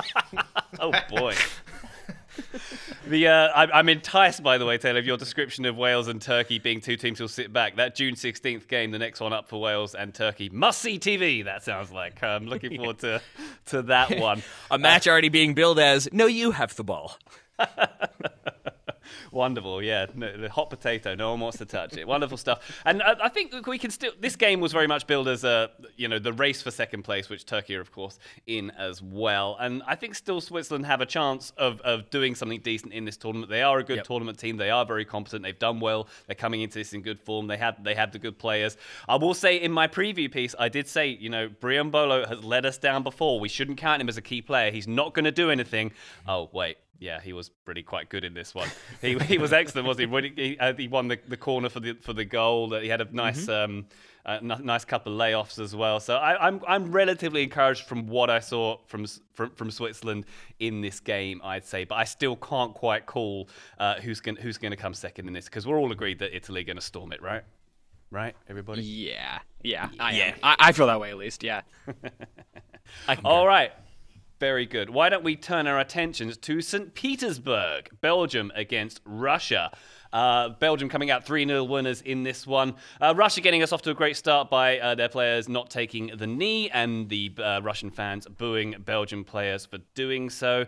[0.80, 1.34] Oh boy.
[3.06, 6.20] The uh, I, I'm enticed, by the way, Taylor, of your description of Wales and
[6.20, 7.76] Turkey being two teams who'll sit back.
[7.76, 11.44] That June 16th game, the next one up for Wales and Turkey, must see TV.
[11.44, 12.22] That sounds like.
[12.22, 13.20] I'm looking forward to
[13.66, 14.42] to that one.
[14.70, 17.18] A match already being billed as no, you have the ball.
[19.32, 20.06] Wonderful, yeah.
[20.14, 22.06] No, the hot potato, no one wants to touch it.
[22.06, 22.82] Wonderful stuff.
[22.84, 24.12] And I, I think we can still.
[24.20, 27.30] This game was very much billed as a, you know, the race for second place,
[27.30, 29.56] which Turkey are, of course, in as well.
[29.58, 33.16] And I think still Switzerland have a chance of, of doing something decent in this
[33.16, 33.50] tournament.
[33.50, 34.06] They are a good Yep.
[34.06, 34.58] tournament team.
[34.58, 35.42] They are very competent.
[35.42, 36.08] They've done well.
[36.26, 37.46] They're coming into this in good form.
[37.46, 38.76] They have they have the good players.
[39.08, 42.44] I will say in my preview piece, I did say, you know, Breel Embolo has
[42.44, 43.40] let us down before.
[43.40, 44.70] We shouldn't count him as a key player.
[44.70, 45.92] He's not going to do anything.
[46.28, 46.76] Oh wait.
[47.02, 48.68] Yeah, he was really quite good in this one.
[49.00, 50.12] He, he was excellent, wasn't he?
[50.14, 52.72] When he, he, uh, he won the, the corner for the for the goal.
[52.78, 53.86] He had a nice um,
[54.24, 55.98] uh, n- nice couple of layoffs as well.
[55.98, 60.26] So I, I'm I'm relatively encouraged from what I saw from from, from Switzerland
[60.60, 61.40] in this game.
[61.42, 63.48] I'd say, but I still can't quite call
[63.80, 66.36] uh, who's going who's going to come second in this because we're all agreed that
[66.36, 67.42] Italy are going to storm it, right?
[68.12, 68.82] Right, everybody.
[68.82, 70.24] yeah yeah I, Yeah.
[70.26, 70.34] am.
[70.42, 71.62] I, I feel that way at least yeah
[73.24, 73.72] All right.
[74.42, 74.90] Very good.
[74.90, 76.92] Why don't we turn our attentions to St.
[76.94, 79.70] Petersburg, Belgium against Russia?
[80.12, 82.74] Uh, Belgium coming out 3 0 winners in this one.
[83.00, 86.08] Uh, Russia getting us off to a great start by uh, their players not taking
[86.16, 90.66] the knee and the uh, Russian fans booing Belgian players for doing so.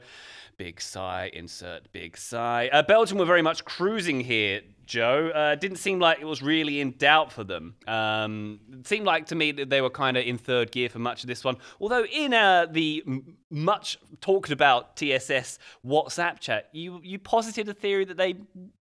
[0.56, 2.70] Big sigh, insert big sigh.
[2.72, 5.30] Uh, Belgium were very much cruising here, Joe.
[5.34, 7.74] Uh, didn't seem like it was really in doubt for them.
[7.86, 10.98] Um, it seemed like to me that they were kind of in third gear for
[10.98, 11.56] much of this one.
[11.80, 13.04] Although in uh, the
[13.50, 18.36] much talked about TSS WhatsApp chat, you you posited a theory that they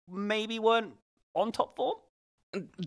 [0.10, 0.94] maybe weren't
[1.36, 1.96] on top form.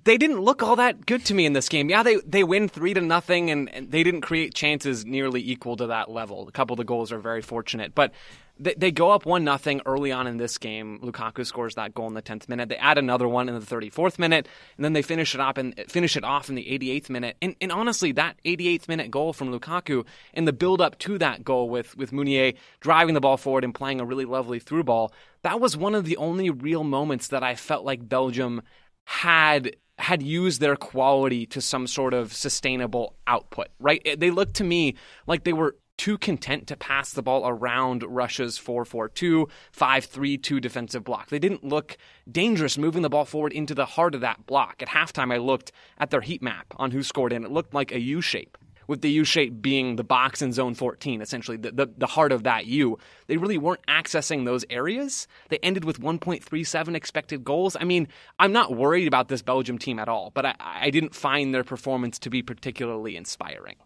[0.04, 1.90] they didn't look all that good to me in this game.
[1.90, 5.76] Yeah, they they win three to nothing, and, and they didn't create chances nearly equal
[5.76, 6.46] to that level.
[6.48, 8.12] A couple of the goals are very fortunate, but
[8.58, 10.98] they, they go up one nothing early on in this game.
[11.02, 12.68] Lukaku scores that goal in the tenth minute.
[12.68, 15.58] They add another one in the thirty fourth minute, and then they finish it up
[15.58, 17.36] and finish it off in the eighty eighth minute.
[17.42, 21.18] And, and honestly, that eighty eighth minute goal from Lukaku and the build up to
[21.18, 24.84] that goal with with Meunier driving the ball forward and playing a really lovely through
[24.84, 25.12] ball.
[25.42, 28.62] That was one of the only real moments that I felt like Belgium
[29.04, 34.06] had had used their quality to some sort of sustainable output, right?
[34.18, 38.58] They looked to me like they were too content to pass the ball around Russia's
[38.58, 41.30] 4-4-2, 5-3-2 defensive block.
[41.30, 41.96] They didn't look
[42.30, 44.82] dangerous moving the ball forward into the heart of that block.
[44.82, 47.44] At halftime, I looked at their heat map on WhoScored in.
[47.44, 50.74] It looked like a U shape with the U shape being the box in zone
[50.74, 52.98] 14, essentially the, the, the heart of that U.
[53.26, 55.26] They really weren't accessing those areas.
[55.48, 57.76] They ended with 1.37 expected goals.
[57.78, 61.14] I mean, I'm not worried about this Belgium team at all, but I, I didn't
[61.14, 63.76] find their performance to be particularly inspiring.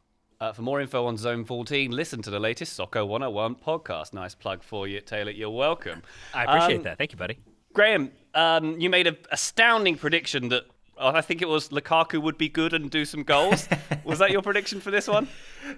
[0.40, 4.14] Uh, for more info on Zone 14, listen to the latest Soccer 101 podcast.
[4.14, 5.30] Nice plug for you, Taylor.
[5.30, 6.02] You're welcome.
[6.34, 6.96] I appreciate Um, that.
[6.96, 7.38] Thank you, buddy.
[7.74, 10.64] Graham, um, you made an astounding prediction that
[10.98, 13.68] I think it was Lukaku would be good and do some goals.
[14.04, 15.28] was that your prediction for this one?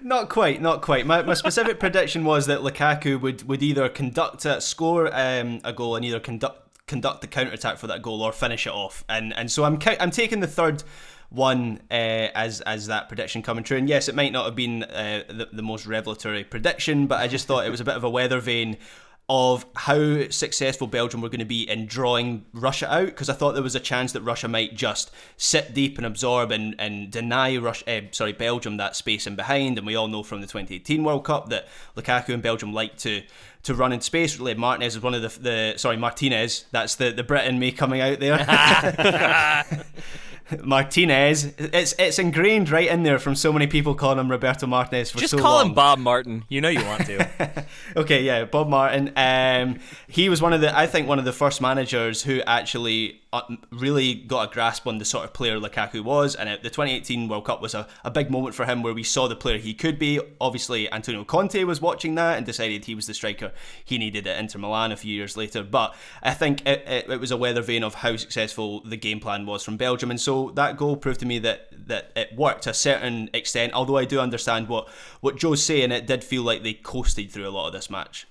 [0.01, 1.07] Not quite, not quite.
[1.07, 5.73] My, my specific prediction was that Lukaku would, would either conduct a score um, a
[5.73, 9.05] goal and either conduct conduct the counter attack for that goal or finish it off.
[9.09, 10.83] And and so I'm I'm taking the third
[11.33, 13.79] one uh, as as that prediction coming true.
[13.79, 17.29] And yes, it might not have been uh, the, the most revelatory prediction, but I
[17.29, 18.77] just thought it was a bit of a weather vane
[19.29, 23.53] of how successful Belgium were going to be in drawing Russia out because I thought
[23.53, 27.57] there was a chance that Russia might just sit deep and absorb and, and deny
[27.57, 31.03] Russia, uh, sorry Belgium that space in behind and we all know from the 2018
[31.03, 33.23] World Cup that Lukaku and Belgium like to
[33.63, 34.37] to run in space.
[34.39, 36.67] Really, Martinez is one of the, the sorry Martinez.
[36.73, 39.65] That's the the Brit in me coming out there.
[40.63, 41.45] Martinez.
[41.59, 45.19] It's it's ingrained right in there from so many people calling him Roberto Martinez for
[45.19, 45.69] Just so call long.
[45.69, 46.45] him Bob Martin.
[46.49, 47.65] You know you want to.
[47.97, 49.13] okay, yeah, Bob Martin.
[49.17, 53.23] Um, he was one of the, I think, one of the first managers who actually
[53.33, 57.29] uh, really got a grasp on the sort of player Lukaku was, and the 2018
[57.29, 59.73] World Cup was a, a big moment for him where we saw the player he
[59.73, 60.21] could be.
[60.41, 63.53] Obviously, Antonio Conte was watching that and decided he was the striker
[63.85, 65.63] he needed at Inter Milan a few years later.
[65.63, 69.19] But I think it, it, it was a weather vane of how successful the game
[69.19, 72.63] plan was from Belgium, and so that goal proved to me that that it worked
[72.63, 73.73] to a certain extent.
[73.73, 74.89] Although I do understand what
[75.21, 78.27] what Joe's saying, it did feel like they coasted through a lot of this match.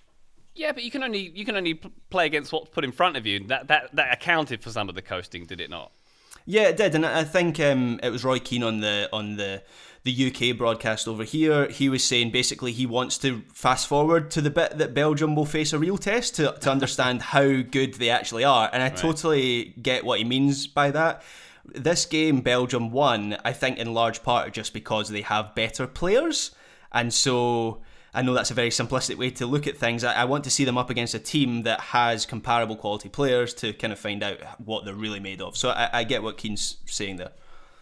[0.53, 1.75] Yeah, but you can only you can only
[2.09, 3.45] play against what's put in front of you.
[3.47, 5.91] That that that accounted for some of the coasting, did it not?
[6.45, 9.63] Yeah, it did, and I think um, it was Roy Keane on the on the
[10.03, 11.69] the UK broadcast over here.
[11.69, 15.45] He was saying basically he wants to fast forward to the bit that Belgium will
[15.45, 18.97] face a real test to to understand how good they actually are, and I right.
[18.97, 21.21] totally get what he means by that.
[21.65, 26.51] This game, Belgium won, I think, in large part just because they have better players,
[26.91, 27.81] and so
[28.13, 30.03] I know that's a very simplistic way to look at things.
[30.03, 33.53] I, I, want to see them up against a team that has comparable quality players
[33.55, 35.55] to kind of find out what they're really made of.
[35.55, 37.31] So I, I get what Keane's saying there.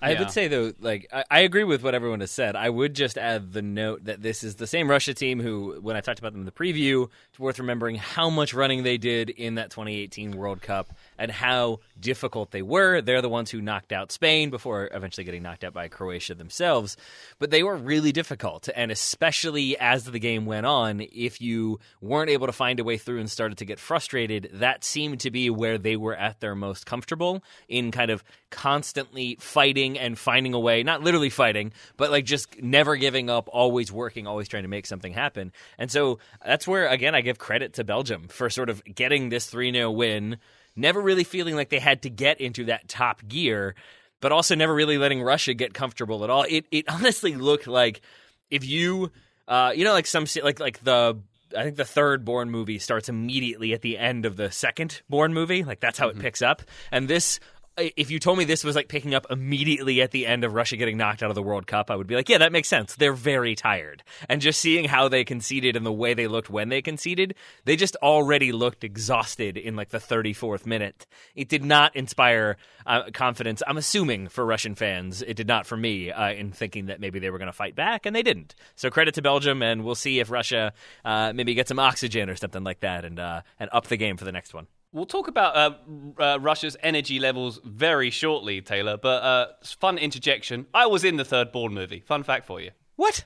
[0.02, 0.20] I yeah.
[0.20, 2.56] would say though, like I, I, agree with what everyone has said.
[2.56, 5.98] I would just add the note that this is the same Russia team who, when
[5.98, 9.30] I talked about them in the preview, it's worth remembering how much running they did
[9.30, 13.02] in that 2018 World Cup and how difficult they were.
[13.02, 16.98] They're the ones who knocked out Spain before eventually getting knocked out by Croatia themselves.
[17.38, 22.30] But they were really difficult, and especially as the game went on, if you weren't
[22.30, 25.50] able to find a way through and started to get frustrated, that seemed to be
[25.50, 30.60] where they were at their most comfortable in kind of constantly fighting and finding a
[30.60, 34.70] way, not literally fighting, but like just never giving up, always working, always trying to
[34.70, 35.52] make something happen.
[35.78, 39.48] And so that's where, again, I give credit to Belgium for sort of getting this
[39.48, 40.38] 3 0 win
[40.76, 43.76] never really feeling like they had to get into that top gear,
[44.22, 46.46] but also never really letting Russia get comfortable at all.
[46.48, 48.02] It it honestly looked like
[48.50, 49.12] if you
[49.48, 51.20] uh, you know like some like like the
[51.56, 55.34] I think the third Bourne movie starts immediately at the end of the second Bourne
[55.34, 55.64] movie.
[55.64, 56.20] Like that's how mm-hmm.
[56.20, 56.62] it picks up.
[56.92, 57.40] And this
[57.80, 60.78] if you told me this was like picking up immediately at the end of Russia
[60.78, 62.96] getting knocked out of the World Cup, I would be like, yeah, that makes sense.
[62.96, 64.04] They're very tired.
[64.28, 67.76] And just seeing how they conceded and the way they looked when they conceded, they
[67.76, 71.06] just already looked exhausted in like the 34th minute.
[71.36, 75.22] It did not inspire uh, confidence, I'm assuming, for Russian fans.
[75.22, 77.76] It did not for me uh, in thinking that maybe they were going to fight
[77.76, 78.56] back, and they didn't.
[78.76, 80.74] So credit to Belgium, and we'll see if Russia
[81.06, 84.18] uh, maybe gets some oxygen or something like that and, uh, and up the game
[84.18, 84.68] for the next one.
[84.92, 88.98] We'll talk about uh, uh, Russia's energy levels very shortly, Taylor.
[88.98, 92.00] But uh, fun interjection: I was in the third Bourne movie.
[92.00, 92.72] Fun fact for you.
[92.96, 93.26] What?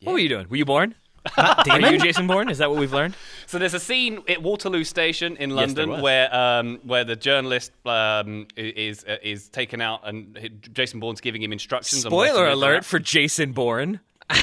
[0.00, 0.06] Yeah.
[0.06, 0.48] What were you doing?
[0.48, 0.94] Were you born?
[1.36, 2.48] Are you Jason Bourne?
[2.48, 3.14] Is that what we've learned?
[3.46, 7.72] So there's a scene at Waterloo Station in London yes, where um, where the journalist
[7.84, 12.02] um, is uh, is taken out and Jason Bourne's giving him instructions.
[12.02, 14.00] Spoiler alert for Jason Bourne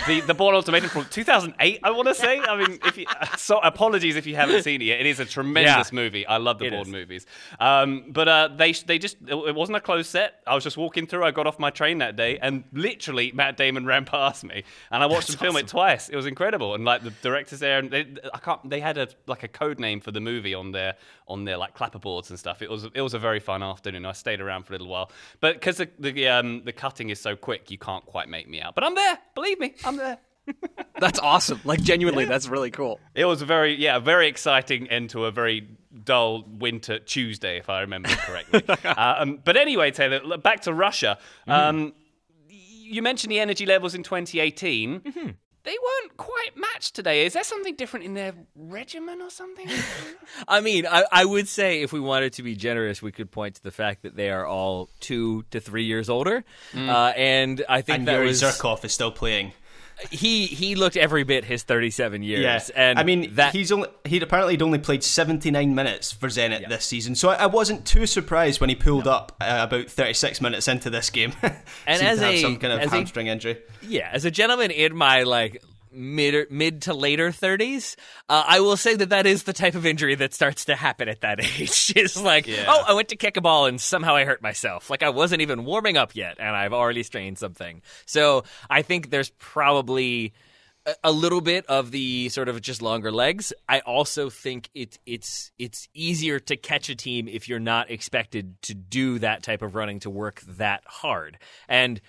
[0.08, 1.80] the the Bourne Ultimatum from 2008.
[1.84, 2.40] I want to say.
[2.40, 3.06] I mean, if you,
[3.38, 5.00] so, apologies if you haven't seen it yet.
[5.00, 6.26] It is a tremendous yeah, movie.
[6.26, 7.26] I love the Bourne movies.
[7.60, 10.42] Um, but uh, they they just it wasn't a closed set.
[10.48, 11.24] I was just walking through.
[11.24, 15.04] I got off my train that day, and literally Matt Damon ran past me, and
[15.04, 15.66] I watched That's them film awesome.
[15.66, 16.10] it twice.
[16.10, 18.68] It was incredible, and like the directors there, and they, I can't.
[18.68, 20.96] They had a like a code name for the movie on their
[21.28, 22.64] on their like clapperboards and stuff.
[22.64, 24.06] It was it was a very fun afternoon.
[24.06, 27.20] I stayed around for a little while, but because the the, um, the cutting is
[27.20, 28.74] so quick, you can't quite make me out.
[28.74, 29.20] But I'm there.
[29.36, 29.75] Believe me.
[29.84, 30.18] I'm there.
[31.00, 31.60] that's awesome.
[31.64, 32.30] Like genuinely, yeah.
[32.30, 33.00] that's really cool.
[33.14, 35.68] It was a very yeah, very exciting end to a very
[36.04, 38.64] dull winter Tuesday, if I remember correctly.
[38.68, 41.18] uh, um, but anyway, Taylor, back to Russia.
[41.48, 41.52] Mm-hmm.
[41.52, 41.94] Um,
[42.48, 45.00] you mentioned the energy levels in 2018.
[45.00, 45.30] Mm-hmm.
[45.64, 47.26] They weren't quite matched today.
[47.26, 49.68] Is there something different in their regimen or something?
[50.48, 53.56] I mean, I, I, would say if we wanted to be generous, we could point
[53.56, 56.88] to the fact that they are all two to three years older, mm.
[56.88, 59.54] uh, and I think and that Yuri was Zhirkov is still playing.
[60.12, 62.42] He he looked every bit his 37 years.
[62.42, 66.28] Yeah, and I mean, that he's only he apparently had only played 79 minutes for
[66.28, 69.90] Zenit this season, so I, I wasn't too surprised when he pulled up uh, about
[69.90, 71.34] 36 minutes into this game.
[71.88, 73.58] And as a- some kind of as a- hamstring injury.
[73.88, 75.64] yeah, as a gentleman in my like
[75.96, 77.96] mid mid to later 30s,
[78.30, 81.08] uh, I will say that that is the type of injury that starts to happen
[81.10, 81.94] at that age.
[81.96, 82.66] Is like, Yeah.
[82.68, 84.90] oh, I went to kick a ball and somehow I hurt myself.
[84.90, 87.82] Like I wasn't even warming up yet, and I've already strained something.
[88.06, 90.34] So I think there's probably
[90.86, 93.52] a- a little bit of the sort of just longer legs.
[93.68, 98.62] I also think it's it's it's easier to catch a team if you're not expected
[98.64, 101.40] to do that type of running to work that hard.
[101.68, 102.00] And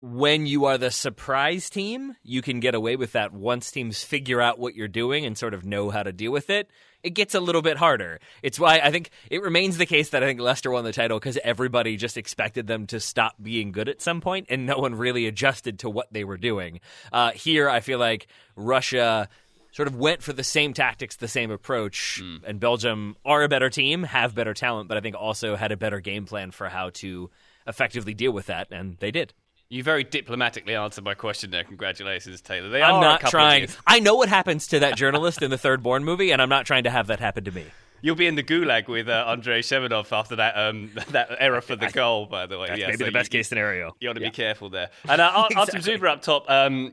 [0.00, 4.40] when you are the surprise team, you can get away with that once teams figure
[4.40, 6.70] out what you're doing and sort of know how to deal with it.
[7.02, 8.20] It gets a little bit harder.
[8.42, 11.18] It's why I think it remains the case that I think Leicester won the title
[11.18, 14.94] because everybody just expected them to stop being good at some point and no one
[14.94, 16.80] really adjusted to what they were doing.
[17.12, 19.28] Uh, here, I feel like Russia
[19.72, 23.70] sort of went for the same tactics, the same approach, and Belgium are a better
[23.70, 26.90] team, have better talent, but I think also had a better game plan for how
[26.94, 27.30] to
[27.66, 29.34] effectively deal with that, and they did.
[29.70, 31.62] You very diplomatically answered my question there.
[31.62, 32.70] Congratulations, Taylor.
[32.70, 33.68] They are I'm not trying.
[33.86, 36.64] I know what happens to that journalist in the third Bourne movie, and I'm not
[36.64, 37.66] trying to have that happen to me.
[38.00, 41.76] You'll be in the gulag with uh, Andrei Semenov after that um, that error for
[41.76, 42.68] the goal, by the way.
[42.68, 43.94] That's yeah, maybe so the best you, case scenario.
[44.00, 44.90] You ought to be careful there.
[45.08, 45.98] And uh, Ar- Artem Exactly.
[45.98, 46.92] Dzyuba up top um,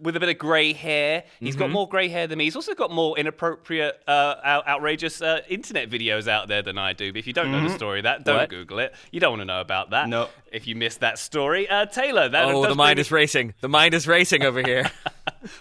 [0.00, 1.24] with a bit of grey hair.
[1.38, 1.58] He's Mm-hmm.
[1.60, 2.44] got more grey hair than me.
[2.44, 6.92] He's also got more inappropriate, uh, out- outrageous uh, internet videos out there than I
[6.94, 7.12] do.
[7.12, 8.40] But if you don't know the story, of that don't Mm-hmm.
[8.40, 8.50] What?
[8.50, 8.94] Google it.
[9.12, 10.08] You don't want to know about that.
[10.08, 10.28] No.
[10.52, 12.28] If you missed that story, uh, Taylor.
[12.28, 13.54] That Oh, the mind bring- is racing.
[13.60, 14.90] The mind is racing over here.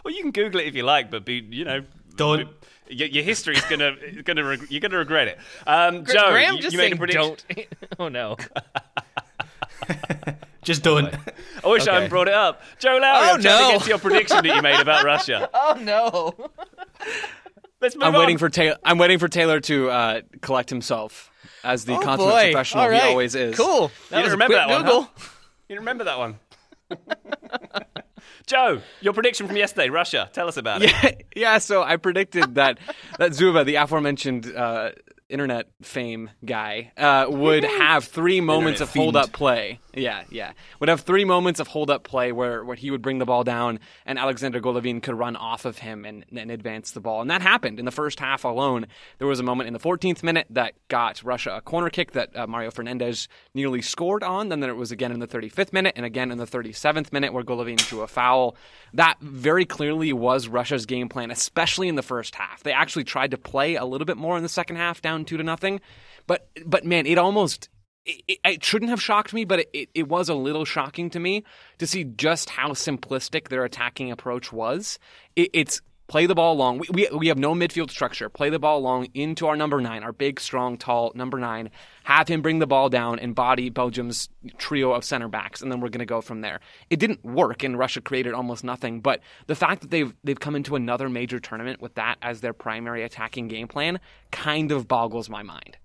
[0.04, 1.84] Well, you can Google it if you like, but be you know.
[2.18, 2.50] Don't.
[2.90, 5.38] Your, your history's gonna gonna reg- you're gonna regret it.
[5.68, 7.36] Um, Joe, Graham you, just you made a prediction.
[7.56, 7.68] don't.
[8.00, 8.36] oh no.
[10.62, 11.06] Just don't.
[11.64, 12.62] I wish I hadn't brought it up.
[12.80, 13.68] Joe Lowry, Oh, I'm trying no.
[13.68, 15.50] to get to your prediction that you made about Russia.
[15.54, 16.36] Oh no.
[17.82, 18.20] Let's move I'm on.
[18.20, 18.78] waiting for Taylor.
[18.84, 21.32] I'm waiting for Taylor to uh, collect himself
[21.64, 22.52] as the Oh consummate boy.
[22.52, 23.02] professional All right.
[23.04, 23.56] he always is.
[23.56, 23.90] Cool.
[24.10, 25.30] That You didn't remember quick that one, huh?
[25.70, 26.40] You remember that one?
[28.46, 30.30] Joe, your prediction from yesterday, Russia.
[30.34, 30.92] Tell us about it.
[31.04, 31.58] yeah, yeah.
[31.58, 32.80] So I predicted that
[33.18, 34.92] that Dzyuba, the aforementioned uh,
[35.30, 39.80] internet fame guy, uh, would have three moments Internet of hold up play.
[39.94, 40.54] Yeah, yeah.
[40.80, 43.44] Would have three moments of hold up play where, where he would bring the ball
[43.44, 47.22] down and Alexander Golovin could run off of him and, and advance the ball.
[47.22, 48.88] And that happened in the first half alone.
[49.18, 52.36] There was a moment in the 14th minute that got Russia a corner kick that
[52.36, 54.50] uh, Mario Fernandes nearly scored on.
[54.50, 57.34] Then there it was again in the 35th minute and again in the 37th minute
[57.34, 58.56] where Golovin drew a foul.
[58.94, 62.64] That very clearly was Russia's game plan, especially in the first half.
[62.64, 65.38] They actually tried to play a little bit more in the second half, down two
[65.38, 65.82] to nothing.
[66.28, 67.70] But but man, it almost
[68.06, 71.10] it, it, it shouldn't have shocked me, but it, it, it was a little shocking
[71.12, 71.44] to me
[71.78, 75.00] to see just how simplistic their attacking approach was.
[75.36, 76.80] It, it's play the ball long.
[76.80, 78.28] We, we, we have no midfield structure.
[78.28, 81.70] Play the ball long into our number nine, our big, strong, tall number nine.
[82.04, 85.80] Have him bring the ball down and body Belgium's trio of center backs, and then
[85.80, 86.60] we're going to go from there.
[86.90, 89.00] It didn't work, and Russia created almost nothing.
[89.00, 92.54] But the fact that they've they've come into another major tournament with that as their
[92.54, 94.00] primary attacking game plan
[94.32, 95.78] kind of boggles my mind.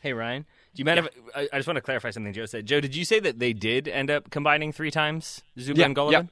[0.00, 2.66] Hey Ryan, do you mind if I, I just want to clarify something Joe said?
[2.66, 5.96] Joe, did you say that they did end up combining three times Dzyuba Yeah, and
[5.96, 6.28] Golovin?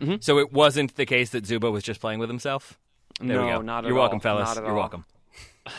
[0.00, 0.16] yeah.
[0.20, 2.78] So it wasn't the case that Dzyuba was just playing with himself.
[3.20, 3.62] There we No, go.
[3.62, 4.54] not at You're welcome, fellas.
[4.56, 4.76] You're all.
[4.76, 5.04] welcome.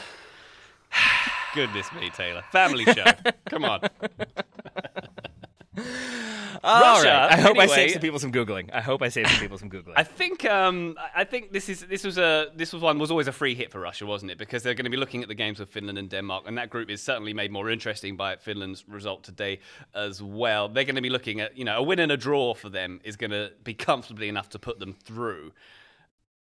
[1.56, 2.44] Goodness me, Taylor.
[2.52, 3.06] Family show.
[3.50, 3.82] Come on.
[6.66, 7.32] All Russia, right.
[7.34, 7.76] I hope I anyway.
[7.76, 8.70] saved some people some googling.
[8.72, 9.94] I hope I saved some people some googling.
[9.98, 13.12] I think um, I I think this is this was a this was one was
[13.12, 14.38] always a free hit for Russia, wasn't it?
[14.38, 16.70] Because they're going to be looking at the games with Finland and Denmark, and that
[16.70, 19.60] group is certainly made more interesting by Finland's result today
[19.94, 20.70] as well.
[20.70, 23.02] They're going to be looking at you know a win and a draw for them
[23.04, 25.52] is going to be comfortably enough to put them through.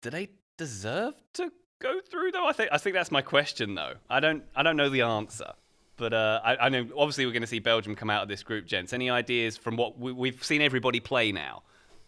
[0.03, 0.31] Do they
[0.61, 2.47] deserve to go through though?
[2.47, 3.95] I think I think that's my question though.
[4.09, 5.53] I don't I don't know the answer.
[5.97, 8.43] But uh, I, I know obviously we're going to see Belgium come out of this
[8.43, 8.95] group, gents.
[8.95, 11.63] Any ideas from what we, we've seen everybody play now?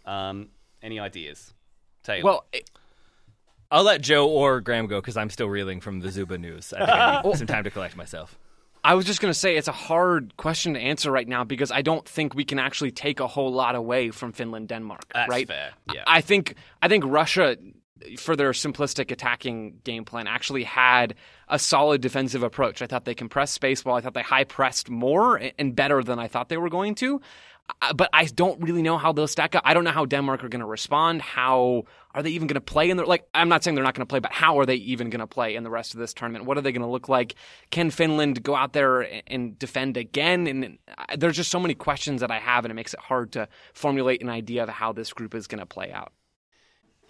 [0.06, 0.48] Um,
[0.82, 1.52] any ideas?
[2.02, 2.24] Taylor.
[2.24, 2.70] Well, it,
[3.70, 6.72] I'll let Joe or Graham go because I'm still reeling from the Dzyuba news.
[6.72, 8.38] I think I need some time to collect myself.
[8.84, 11.70] I was just going to say it's a hard question to answer right now because
[11.70, 15.28] I don't think we can actually take a whole lot away from Finland Denmark, That's
[15.30, 15.46] right?
[15.46, 16.02] fair, yeah.
[16.06, 17.56] I think I think Russia
[18.18, 21.14] for their simplistic attacking game plan actually had
[21.48, 22.82] a solid defensive approach.
[22.82, 23.96] I thought they compressed space well.
[23.96, 27.20] I thought they high pressed more and better than I thought they were going to.
[27.94, 29.62] But I don't really know how they'll stack up.
[29.64, 31.22] I don't know how Denmark are going to respond.
[31.22, 33.24] How are they even going to play in the like?
[33.34, 35.28] I'm not saying they're not going to play, but how are they even going to
[35.28, 36.44] play in the rest of this tournament?
[36.44, 37.36] What are they going to look like?
[37.70, 40.48] Can Finland go out there and defend again?
[40.48, 40.78] And
[41.16, 44.22] there's just so many questions that I have, and it makes it hard to formulate
[44.22, 46.12] an idea of how this group is going to play out.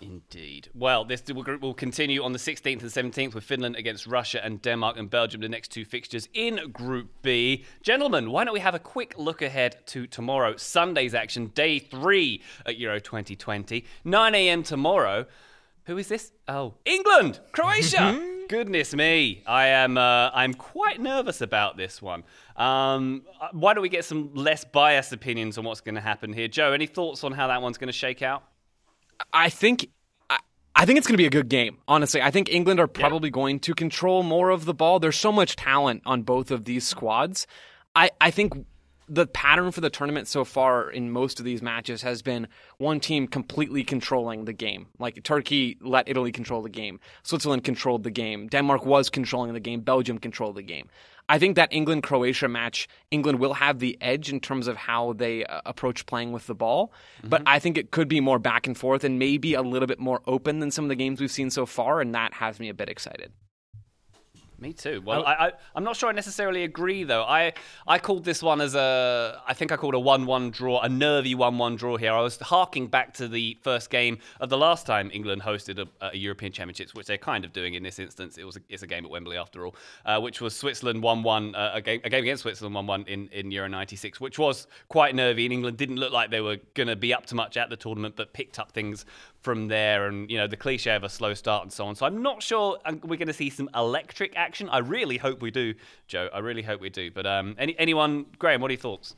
[0.03, 0.69] Indeed.
[0.75, 4.61] Well, this group will continue on the 16th and 17th with Finland against Russia and
[4.61, 7.65] Denmark and Belgium, the next two fixtures in Group B.
[7.83, 12.43] Gentlemen, why don't we have a quick look ahead to tomorrow, Sunday's action, day three
[12.67, 14.63] at Euro 2020, 9 a.m.
[14.63, 15.27] tomorrow.
[15.85, 16.33] Who is this?
[16.49, 18.21] Oh, England, Croatia.
[18.49, 19.97] Goodness me, I am.
[19.97, 22.25] Uh, I'm quite nervous about this one.
[22.57, 26.33] Um, uh, why don't we get some less biased opinions on what's going to happen
[26.33, 26.73] here, Joe?
[26.73, 28.43] Any thoughts on how that one's going to shake out?
[29.33, 29.89] I think
[30.75, 31.79] I think it's going to be a good game.
[31.87, 33.33] Honestly, I think England are probably yeah.
[33.35, 34.99] going to control more of the ball.
[34.99, 37.47] There's so much talent on both of these squads.
[37.95, 38.67] I, I think
[39.09, 42.49] the pattern for the tournament so far in most of these matches has been
[42.79, 44.87] one team completely controlling the game.
[44.99, 46.99] Like Turkey let Italy control the game.
[47.23, 48.49] Switzerland controlled the game.
[48.49, 49.81] Denmark was controlling the game.
[49.81, 50.89] Belgium controlled the game.
[51.29, 55.13] I think that England Croatia match, England will have the edge in terms of how
[55.15, 56.93] they uh, approach playing with the ball.
[57.19, 57.29] Mm-hmm.
[57.29, 59.99] But I think it could be more back and forth and maybe a little bit
[59.99, 62.01] more open than some of the games we've seen so far.
[62.01, 63.33] And that has me a bit excited.
[64.63, 65.03] Me too.
[65.05, 67.25] Well, I, I, am not sure I necessarily agree, though.
[67.25, 67.53] I,
[67.85, 70.89] I called this one as a, I think I called a 1 1 draw, a
[70.89, 72.13] nervy 1 1 draw here.
[72.13, 76.07] I was harking back to the first game of the last time England hosted a,
[76.13, 78.39] a European Championships, which they're kind of doing in this instance.
[78.39, 79.75] It was a, it's a game at Wembley after all,
[80.07, 83.05] uh, which was Switzerland 1 1, uh, a, game, a game against Switzerland 1 1
[83.09, 85.45] in, in Euro 96, which was quite nervy.
[85.45, 87.77] And England didn't look like they were going to be up to much at the
[87.77, 89.07] tournament, but picked up things
[89.43, 91.95] from there and you know the cliche of a slow start and so on.
[91.95, 94.69] So i'm not sure um, we're going to see some electric action.
[94.69, 95.75] I really hope we do
[96.07, 96.29] joe.
[96.33, 97.11] I really hope we do.
[97.11, 98.27] But um any, anyone?
[98.39, 99.15] Graham what are your thoughts?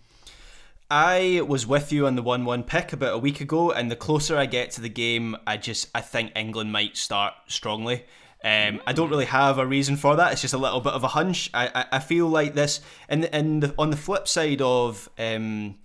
[0.91, 3.97] I was with you on the 1 1 pick about a week ago, and the
[3.97, 8.05] closer I get to the game, I just I think England might start strongly.
[8.45, 10.33] Um, I don't really have a reason for that.
[10.33, 11.49] It's just a little bit of a hunch.
[11.55, 15.77] I, I, I feel like this, and and on the flip side of um,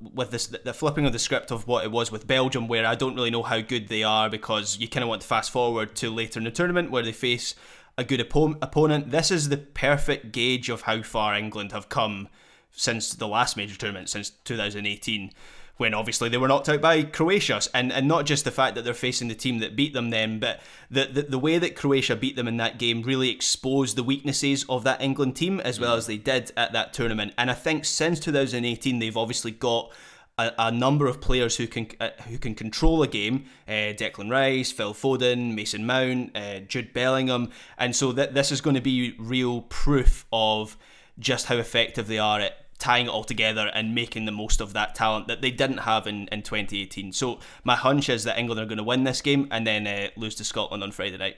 [0.00, 2.94] with this the flipping of the script of what it was with Belgium, where I
[2.94, 5.96] don't really know how good they are because you kind of want to fast forward
[5.96, 7.54] to later in the tournament where they face
[7.96, 9.10] a good oppo- opponent.
[9.10, 12.28] This is the perfect gauge of how far England have come
[12.70, 15.32] since the last major tournament, since 2018
[15.76, 17.60] when obviously they were knocked out by Croatia.
[17.72, 20.38] And, and not just the fact that they're facing the team that beat them then,
[20.38, 20.60] but
[20.90, 24.64] the, the, the way that Croatia beat them in that game really exposed the weaknesses
[24.68, 27.34] of that England team as well as they did at that tournament.
[27.36, 29.92] And I think since 2018, they've obviously got.
[30.36, 33.44] A, a, number of players who can uh, who can control a game.
[33.68, 38.60] Uh, Declan Rice, Phil Foden, Mason Mount, uh, Jude Bellingham, and so th- this is
[38.60, 40.76] going to be real proof of
[41.20, 44.72] just how effective they are at tying it all together and making the most of
[44.72, 47.12] that talent that they didn't have in, in 2018.
[47.12, 50.08] So my hunch is that England are going to win this game and then uh,
[50.16, 51.36] lose to Scotland on Friday night.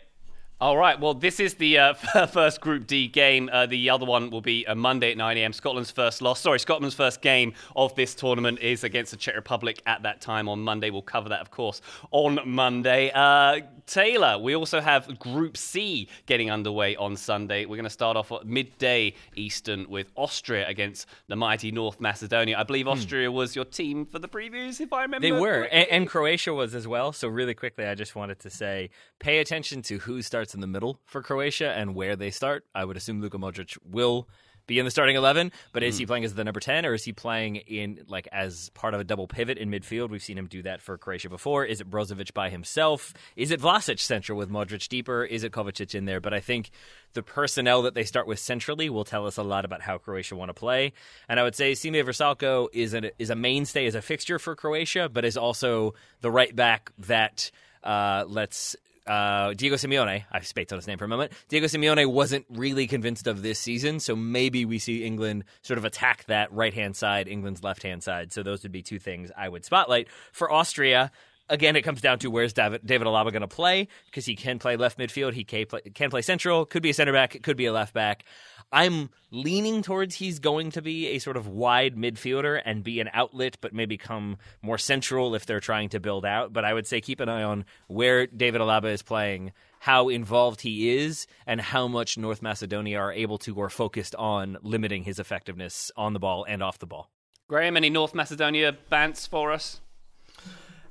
[0.59, 0.98] All right.
[0.98, 1.92] Well, this is the uh,
[2.32, 3.50] first Group D game.
[3.52, 5.52] Uh, the other one will be a Monday at 9 a.m.
[5.52, 6.40] Scotland's first loss.
[6.40, 10.48] Sorry, Scotland's first game of this tournament is against the Czech Republic at that time
[10.48, 10.88] on Monday.
[10.88, 13.11] We'll cover that, of course, on Monday.
[13.14, 17.66] Uh, Taylor, we also have Group C getting underway on Sunday.
[17.66, 22.59] We're going to start off at midday Eastern with Austria against the mighty North Macedonia.
[22.59, 22.92] I believe hmm.
[22.92, 23.36] Austria hmm.
[23.36, 25.26] was your team for the previews, if I remember.
[25.26, 27.12] They were, and, and Croatia was as well.
[27.12, 28.88] So, really quickly, I just wanted to say
[29.18, 32.64] pay attention to who starts starts in the middle for Croatia and where they start.
[32.72, 34.28] I would assume Luka Modric will
[34.68, 35.99] be in the starting 11 but is mm.
[35.99, 36.09] he hmm.
[36.09, 39.05] playing as the number 10 or is he playing in like as part of a
[39.05, 42.34] double pivot in midfield we've seen him do that for croatia before is it brozovic
[42.34, 46.34] by himself is it vlasic central with modric deeper is it kovacic in there but
[46.34, 46.70] i think
[47.12, 50.34] the personnel that they start with centrally will tell us a lot about how croatia
[50.34, 50.92] want to play
[51.28, 54.57] and i would say sime vrsaljko is a, is a mainstay as a fixture for
[54.57, 57.53] croatia but is also the right back that
[57.84, 58.74] uh, let's
[59.07, 61.32] uh, Diego Simeone, I spaced on his name for a moment.
[61.48, 65.84] Diego Simeone wasn't really convinced of this season, so maybe we see England sort of
[65.84, 68.32] attack that right hand side, England's left hand side.
[68.32, 70.09] So those would be two things I would spotlight.
[70.32, 71.11] For Austria,
[71.48, 74.59] again, it comes down to where's David, David Alaba going to play because he can
[74.59, 77.57] play left midfield, he can play, can play central, could be a center back, could
[77.57, 78.24] be a left back.
[78.72, 83.10] I'm leaning towards he's going to be a sort of wide midfielder and be an
[83.12, 86.52] outlet, but maybe come more central if they're trying to build out.
[86.52, 90.62] But I would say keep an eye on where David Alaba is playing, how involved
[90.62, 95.18] he is, and how much North Macedonia are able to or focused on limiting his
[95.18, 97.10] effectiveness on the ball and off the ball.
[97.48, 99.80] Graham, any North Macedonia bants for us?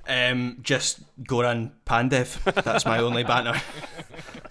[0.07, 2.41] Um, just Goran Pandev.
[2.63, 3.59] That's my only banner.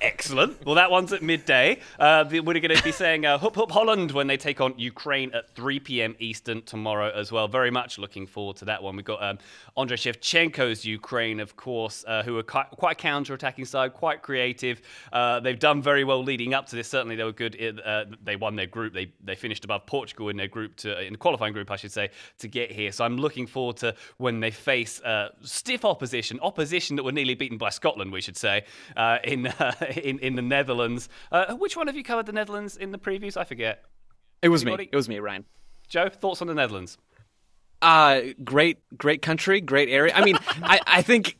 [0.00, 0.64] Excellent.
[0.64, 1.80] Well, that one's at midday.
[1.98, 5.32] Uh, we're going to be saying uh, Hup Hup Holland when they take on Ukraine
[5.34, 6.16] at 3 p.m.
[6.18, 7.48] Eastern tomorrow as well.
[7.48, 8.96] Very much looking forward to that one.
[8.96, 9.38] We've got um,
[9.76, 14.80] Andrei Shevchenko's Ukraine, of course, uh, who are quite, quite counter-attacking side, quite creative.
[15.12, 16.88] Uh, they've done very well leading up to this.
[16.88, 17.80] Certainly, they were good.
[17.84, 18.94] Uh, they won their group.
[18.94, 21.92] They they finished above Portugal in their group to in the qualifying group, I should
[21.92, 22.92] say, to get here.
[22.92, 27.34] So I'm looking forward to when they face uh, stiff opposition, opposition that were nearly
[27.34, 28.64] beaten by Scotland, we should say,
[28.96, 31.08] uh, in, uh, in in the Netherlands.
[31.30, 33.36] Uh, which one of you covered the Netherlands in the previews?
[33.36, 33.82] I forget.
[34.42, 34.84] It was Anybody?
[34.84, 34.90] me.
[34.92, 35.44] It was me, Ryan.
[35.88, 36.98] Joe, thoughts on the Netherlands?
[37.82, 40.12] Uh, great, great country, great area.
[40.14, 41.36] I mean, I, I think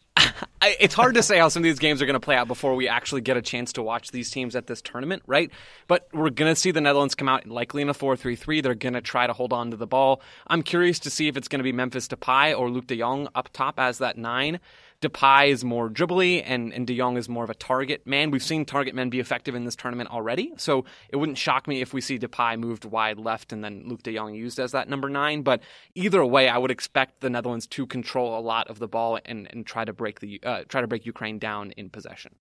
[0.62, 2.74] it's hard to say how some of these games are going to play out before
[2.74, 5.50] we actually get a chance to watch these teams at this tournament, right?
[5.86, 8.60] But we're going to see the Netherlands come out likely in a 4 3 3.
[8.60, 10.20] They're going to try to hold on to the ball.
[10.46, 13.28] I'm curious to see if it's going to be Memphis Depay or Luuk de Jong
[13.34, 14.60] up top as that nine.
[15.04, 18.30] Depay is more dribbly and, and De Jong is more of a target man.
[18.30, 21.82] We've seen target men be effective in this tournament already, so it wouldn't shock me
[21.82, 24.88] if we see Depay moved wide left and then Luuk De Jong used as that
[24.88, 25.42] number nine.
[25.42, 25.62] But
[25.94, 29.46] either way, I would expect the Netherlands to control a lot of the ball and,
[29.52, 32.34] and try to break the uh, try to break Ukraine down in possession.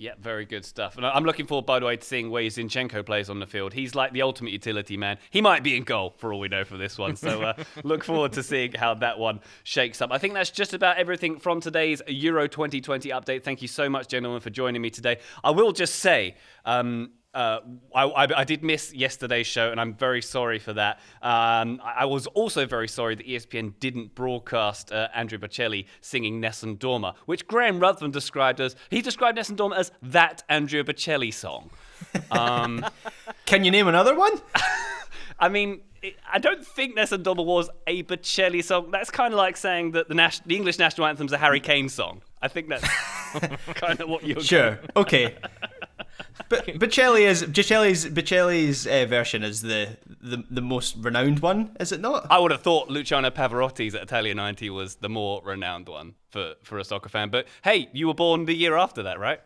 [0.00, 0.96] Yeah, very good stuff.
[0.96, 3.72] And I'm looking forward, by the way, to seeing where Zinchenko plays on the field.
[3.72, 5.18] He's like the ultimate utility man.
[5.30, 7.16] He might be in goal for all we know for this one.
[7.16, 10.12] So uh, look forward to seeing how that one shakes up.
[10.12, 13.42] I think that's just about everything from today's Euro 2020 update.
[13.42, 15.18] Thank you so much, gentlemen, for joining me today.
[15.42, 17.60] I will just say, um, uh,
[17.94, 20.98] I, I, I, did miss yesterday's show, and I'm very sorry for that.
[21.20, 26.40] Um, I, I, was also very sorry that ESPN didn't broadcast uh, Andrea Bocelli singing
[26.40, 31.32] Nessun Dorma, which Graham Ruthven described as he described Nessun Dorma as that Andrea Bocelli
[31.32, 31.70] song.
[32.30, 32.86] Um,
[33.44, 34.40] Can you name another one?
[35.40, 35.80] I mean,
[36.30, 38.90] I don't think Nessun Dorma was a Bocelli song.
[38.90, 41.60] That's kind of like saying that the, nas- the English national anthem is a Harry
[41.60, 42.22] Kane song.
[42.40, 42.86] I think that's
[43.74, 44.40] kind of what you're.
[44.40, 44.78] Sure.
[44.96, 45.36] Okay.
[46.48, 51.92] But Bocelli is Bocelli's Bocelli's uh, version is the, the the most renowned one, is
[51.92, 52.26] it not?
[52.30, 56.54] I would have thought Luciano Pavarotti's at Italia 90 was the more renowned one for
[56.62, 57.30] for a soccer fan.
[57.30, 59.40] But hey, you were born the year after that, right?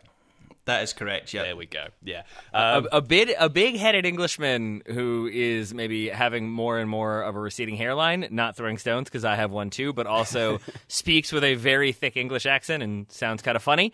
[0.65, 1.33] That is correct.
[1.33, 1.43] Yeah.
[1.43, 1.87] There we go.
[2.03, 2.23] Yeah.
[2.53, 7.21] Um, a, a big a big headed Englishman who is maybe having more and more
[7.21, 11.33] of a receding hairline, not throwing stones because I have one too, but also speaks
[11.33, 13.91] with a very thick English accent and sounds kind of funny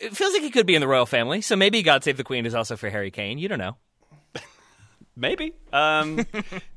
[0.00, 1.40] it feels like he could be in the royal family.
[1.42, 3.38] So maybe God Save the Queen is also for Harry Kane.
[3.38, 3.76] You don't know.
[5.16, 5.52] Maybe.
[5.72, 6.26] Um,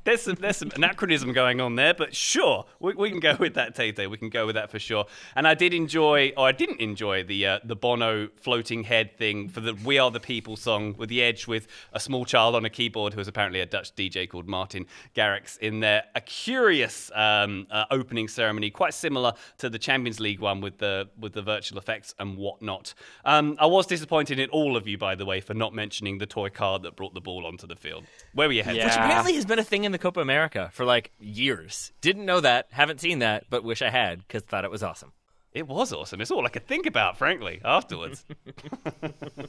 [0.04, 3.54] there's some there's some anachronism going on there, but sure, we, we can go with
[3.54, 4.10] that, Tate.
[4.10, 5.06] We can go with that for sure.
[5.34, 9.48] And I did enjoy, or I didn't enjoy the uh, the Bono floating head thing
[9.48, 12.64] for the "We Are the People" song with the Edge with a small child on
[12.64, 16.04] a keyboard who is apparently a Dutch DJ called Martin Garrix in there.
[16.14, 21.08] A curious um, uh, opening ceremony, quite similar to the Champions League one with the
[21.18, 22.94] with the virtual effects and whatnot.
[23.24, 26.26] Um, I was disappointed in all of you, by the way, for not mentioning the
[26.26, 28.04] toy car that brought the ball onto the field.
[28.34, 28.82] Where were you headed?
[28.82, 28.83] Yeah.
[28.84, 31.92] Which apparently has been a thing in the Copa America for like years.
[32.00, 35.12] Didn't know that, haven't seen that, but wish I had because thought it was awesome.
[35.52, 36.20] It was awesome.
[36.20, 38.24] It's all I could think about, frankly, afterwards.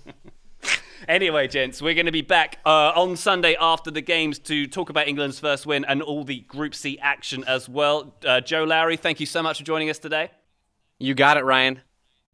[1.08, 4.90] anyway, gents, we're going to be back uh, on Sunday after the games to talk
[4.90, 8.16] about England's first win and all the Group C action as well.
[8.26, 10.32] Uh, Joe Lowry, thank you so much for joining us today.
[11.00, 11.82] You got it, Ryan.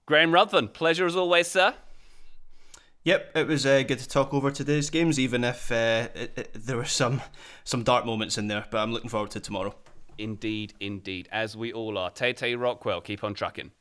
[0.06, 1.74] Graham Ruthven, pleasure as always, sir.
[3.04, 6.54] Yep, it was uh, good to talk over today's games, even if uh, it, it,
[6.54, 7.20] there were some
[7.64, 8.66] some dark moments in there.
[8.70, 9.74] But I'm looking forward to tomorrow.
[10.20, 12.12] Indeed, indeed, as we all are.
[12.12, 13.72] Tay Tay Rockwell, keep on trucking.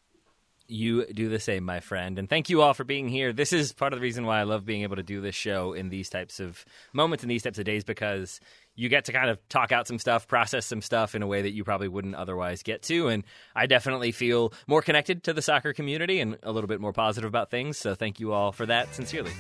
[0.69, 2.19] You do the same, my friend.
[2.19, 3.33] And thank you all for being here.
[3.35, 5.75] This is part of the reason why I love being able to do this show
[5.75, 6.65] in these types of
[6.95, 8.41] moments, in these types of days, because
[8.75, 11.43] you get to kind of talk out some stuff, process some stuff in a way
[11.43, 13.09] that you probably wouldn't otherwise get to.
[13.09, 16.93] And I definitely feel more connected to the soccer community and a little bit more
[16.93, 17.77] positive about things.
[17.79, 19.33] So thank you all for that sincerely.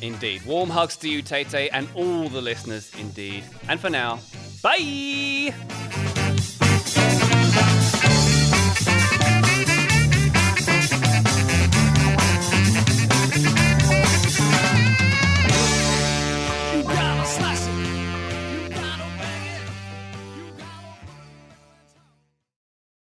[0.00, 0.44] Indeed.
[0.44, 3.44] Warm hugs to you, Tay Tay, and all the listeners, indeed.
[3.68, 4.18] And for now,
[4.62, 6.21] bye!